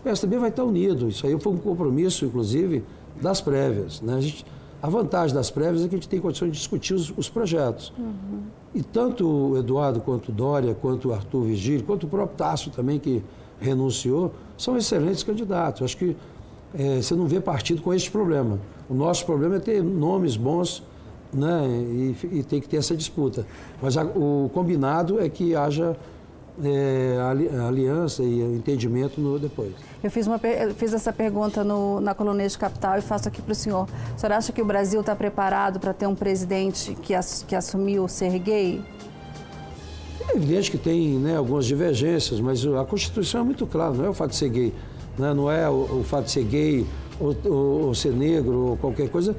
O 0.00 0.02
PSDB 0.02 0.38
vai 0.38 0.48
estar 0.48 0.64
unido. 0.64 1.08
Isso 1.08 1.26
aí 1.26 1.38
foi 1.38 1.52
um 1.52 1.58
compromisso, 1.58 2.24
inclusive, 2.24 2.82
das 3.20 3.40
prévias. 3.40 4.00
Né? 4.00 4.14
A, 4.14 4.20
gente, 4.20 4.46
a, 4.82 4.88
vantagem 4.88 5.34
das 5.34 5.50
prévias 5.50 5.84
é 5.84 5.88
que 5.88 5.94
a 5.94 5.98
gente 5.98 6.08
tem 6.08 6.18
condições 6.18 6.52
de 6.52 6.58
discutir 6.58 6.94
os, 6.94 7.12
os 7.16 7.28
projetos. 7.28 7.92
Uhum. 7.98 8.40
E 8.74 8.82
tanto 8.82 9.26
o 9.26 9.58
Eduardo, 9.58 10.00
quanto 10.00 10.30
o 10.30 10.32
Dória, 10.32 10.74
quanto 10.74 11.08
o 11.08 11.12
Arthur 11.12 11.42
Vigílio, 11.42 11.84
quanto 11.84 12.04
o 12.04 12.08
próprio 12.08 12.36
Tasso 12.36 12.70
também, 12.70 12.98
que 12.98 13.22
renunciou, 13.60 14.32
são 14.56 14.76
excelentes 14.76 15.22
candidatos. 15.22 15.82
Acho 15.82 15.96
que 15.96 16.16
é, 16.74 16.96
você 16.96 17.14
não 17.14 17.26
vê 17.26 17.40
partido 17.40 17.82
com 17.82 17.92
esse 17.92 18.10
problema. 18.10 18.58
O 18.88 18.94
nosso 18.94 19.26
problema 19.26 19.56
é 19.56 19.58
ter 19.58 19.82
nomes 19.82 20.36
bons 20.36 20.82
né, 21.32 21.66
e, 21.68 22.16
e 22.38 22.42
tem 22.42 22.60
que 22.60 22.68
ter 22.68 22.78
essa 22.78 22.96
disputa. 22.96 23.46
Mas 23.82 23.96
a, 23.96 24.04
o 24.04 24.50
combinado 24.54 25.20
é 25.20 25.28
que 25.28 25.54
haja 25.54 25.96
é, 26.64 27.16
aliança 27.66 28.22
e 28.22 28.40
entendimento 28.40 29.20
no 29.20 29.38
depois. 29.38 29.72
Eu 30.02 30.10
fiz, 30.10 30.26
uma, 30.26 30.40
eu 30.42 30.74
fiz 30.74 30.92
essa 30.92 31.12
pergunta 31.12 31.62
no, 31.62 32.00
na 32.00 32.14
de 32.14 32.58
Capital 32.58 32.98
e 32.98 33.02
faço 33.02 33.28
aqui 33.28 33.42
para 33.42 33.52
o 33.52 33.54
senhor. 33.54 33.86
O 34.16 34.20
senhor 34.20 34.32
acha 34.32 34.52
que 34.52 34.62
o 34.62 34.64
Brasil 34.64 35.00
está 35.00 35.14
preparado 35.14 35.78
para 35.78 35.92
ter 35.92 36.06
um 36.06 36.14
presidente 36.14 36.96
que, 37.02 37.14
ass, 37.14 37.44
que 37.46 37.54
assumiu 37.54 38.08
ser 38.08 38.38
gay? 38.38 38.82
É 40.28 40.36
evidente 40.36 40.70
que 40.70 40.78
tem 40.78 41.18
né, 41.18 41.36
algumas 41.36 41.66
divergências, 41.66 42.40
mas 42.40 42.64
a 42.64 42.84
Constituição 42.84 43.40
é 43.40 43.44
muito 43.44 43.66
clara, 43.66 43.94
não 43.94 44.04
é 44.04 44.08
o 44.08 44.14
fato 44.14 44.30
de 44.30 44.36
ser 44.36 44.48
gay, 44.48 44.74
né, 45.18 45.34
não 45.34 45.50
é 45.50 45.68
o, 45.68 46.00
o 46.00 46.04
fato 46.04 46.26
de 46.26 46.30
ser 46.30 46.44
gay 46.44 46.86
ou, 47.18 47.36
ou, 47.44 47.86
ou 47.86 47.94
ser 47.94 48.12
negro 48.12 48.70
ou 48.70 48.76
qualquer 48.76 49.08
coisa 49.08 49.34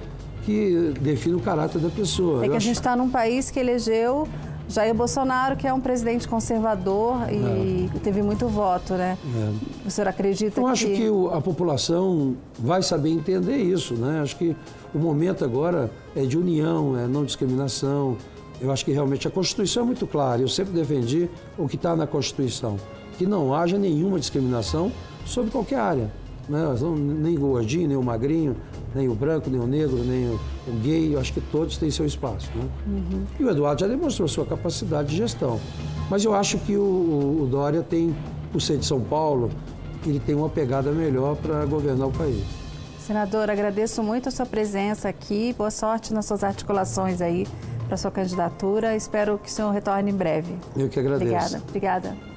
que 0.45 0.93
define 0.99 1.36
o 1.36 1.39
caráter 1.39 1.79
da 1.79 1.89
pessoa. 1.89 2.43
É 2.43 2.47
que 2.47 2.53
Eu 2.53 2.57
a 2.57 2.60
gente 2.60 2.75
está 2.75 2.95
num 2.95 3.10
país 3.10 3.49
que 3.49 3.60
elegeu 3.60 4.27
Jair 4.71 4.93
Bolsonaro, 4.93 5.55
que 5.55 5.67
é 5.67 5.73
um 5.73 5.79
presidente 5.79 6.27
conservador 6.27 7.17
e 7.31 7.89
é. 7.93 7.99
teve 7.99 8.21
muito 8.21 8.47
voto, 8.47 8.93
né? 8.93 9.17
É. 9.36 9.88
O 9.88 9.91
senhor 9.91 10.07
acredita 10.07 10.60
Eu 10.60 10.65
que... 10.65 10.71
acho 10.71 10.88
que 10.88 11.07
a 11.34 11.41
população 11.41 12.36
vai 12.57 12.81
saber 12.81 13.10
entender 13.10 13.57
isso, 13.57 13.95
né? 13.95 14.21
Acho 14.21 14.38
que 14.38 14.55
o 14.93 14.97
momento 14.97 15.43
agora 15.43 15.91
é 16.15 16.25
de 16.25 16.38
união, 16.38 16.97
é 16.97 17.07
não 17.07 17.25
discriminação. 17.25 18.17
Eu 18.60 18.71
acho 18.71 18.86
que 18.86 18.91
realmente 18.91 19.27
a 19.27 19.31
Constituição 19.31 19.84
é 19.84 19.86
muito 19.86 20.07
clara. 20.07 20.41
Eu 20.41 20.47
sempre 20.47 20.73
defendi 20.73 21.29
o 21.57 21.67
que 21.67 21.75
está 21.75 21.95
na 21.95 22.07
Constituição, 22.07 22.77
que 23.17 23.25
não 23.25 23.53
haja 23.53 23.77
nenhuma 23.77 24.19
discriminação 24.19 24.91
sobre 25.25 25.51
qualquer 25.51 25.79
área. 25.79 26.20
Né? 26.49 26.60
Nem 27.19 27.38
o 27.38 27.41
gordinho, 27.41 27.88
nem 27.88 27.97
o 27.97 28.04
magrinho, 28.04 28.56
nem 28.93 29.08
o 29.08 29.15
branco, 29.15 29.49
nem 29.49 29.60
o 29.60 29.67
negro, 29.67 29.97
nem 30.04 30.30
o, 30.30 30.39
o 30.67 30.73
gay, 30.82 31.15
eu 31.15 31.19
acho 31.19 31.34
que 31.34 31.41
todos 31.41 31.77
têm 31.77 31.89
seu 31.89 32.06
espaço. 32.06 32.49
Né? 32.56 32.67
Uhum. 32.88 33.23
E 33.39 33.43
o 33.43 33.49
Eduardo 33.49 33.82
já 33.82 33.88
demonstrou 33.88 34.27
sua 34.27 34.45
capacidade 34.45 35.10
de 35.10 35.17
gestão. 35.17 35.60
Mas 36.10 36.25
eu 36.25 36.34
acho 36.34 36.58
que 36.60 36.75
o, 36.75 37.41
o 37.41 37.47
Dória 37.49 37.82
tem, 37.82 38.15
por 38.51 38.62
ser 38.62 38.77
de 38.77 38.86
São 38.86 38.99
Paulo, 38.99 39.49
ele 40.06 40.19
tem 40.19 40.36
uma 40.36 40.49
pegada 40.49 40.91
melhor 40.91 41.36
para 41.36 41.63
governar 41.65 42.08
o 42.08 42.12
país. 42.12 42.43
Senador, 42.99 43.49
agradeço 43.49 44.04
muito 44.04 44.30
a 44.30 44.32
sua 44.32 44.45
presença 44.45 45.10
aqui. 45.10 45.54
Boa 45.58 45.71
sorte 45.71 46.13
nas 46.13 46.25
suas 46.25 46.43
articulações 46.43 47.21
aí 47.21 47.47
para 47.88 47.97
sua 47.97 48.12
candidatura. 48.12 48.95
Espero 48.95 49.38
que 49.38 49.49
o 49.49 49.51
senhor 49.51 49.71
retorne 49.71 50.12
em 50.12 50.15
breve. 50.15 50.56
Eu 50.77 50.88
que 50.88 50.99
agradeço. 50.99 51.58
Obrigada. 51.58 51.63
Obrigada. 51.67 52.31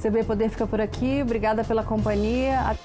CB 0.00 0.24
Poder 0.24 0.48
fica 0.48 0.66
por 0.66 0.80
aqui. 0.80 1.20
Obrigada 1.22 1.62
pela 1.62 1.82
companhia. 1.82 2.76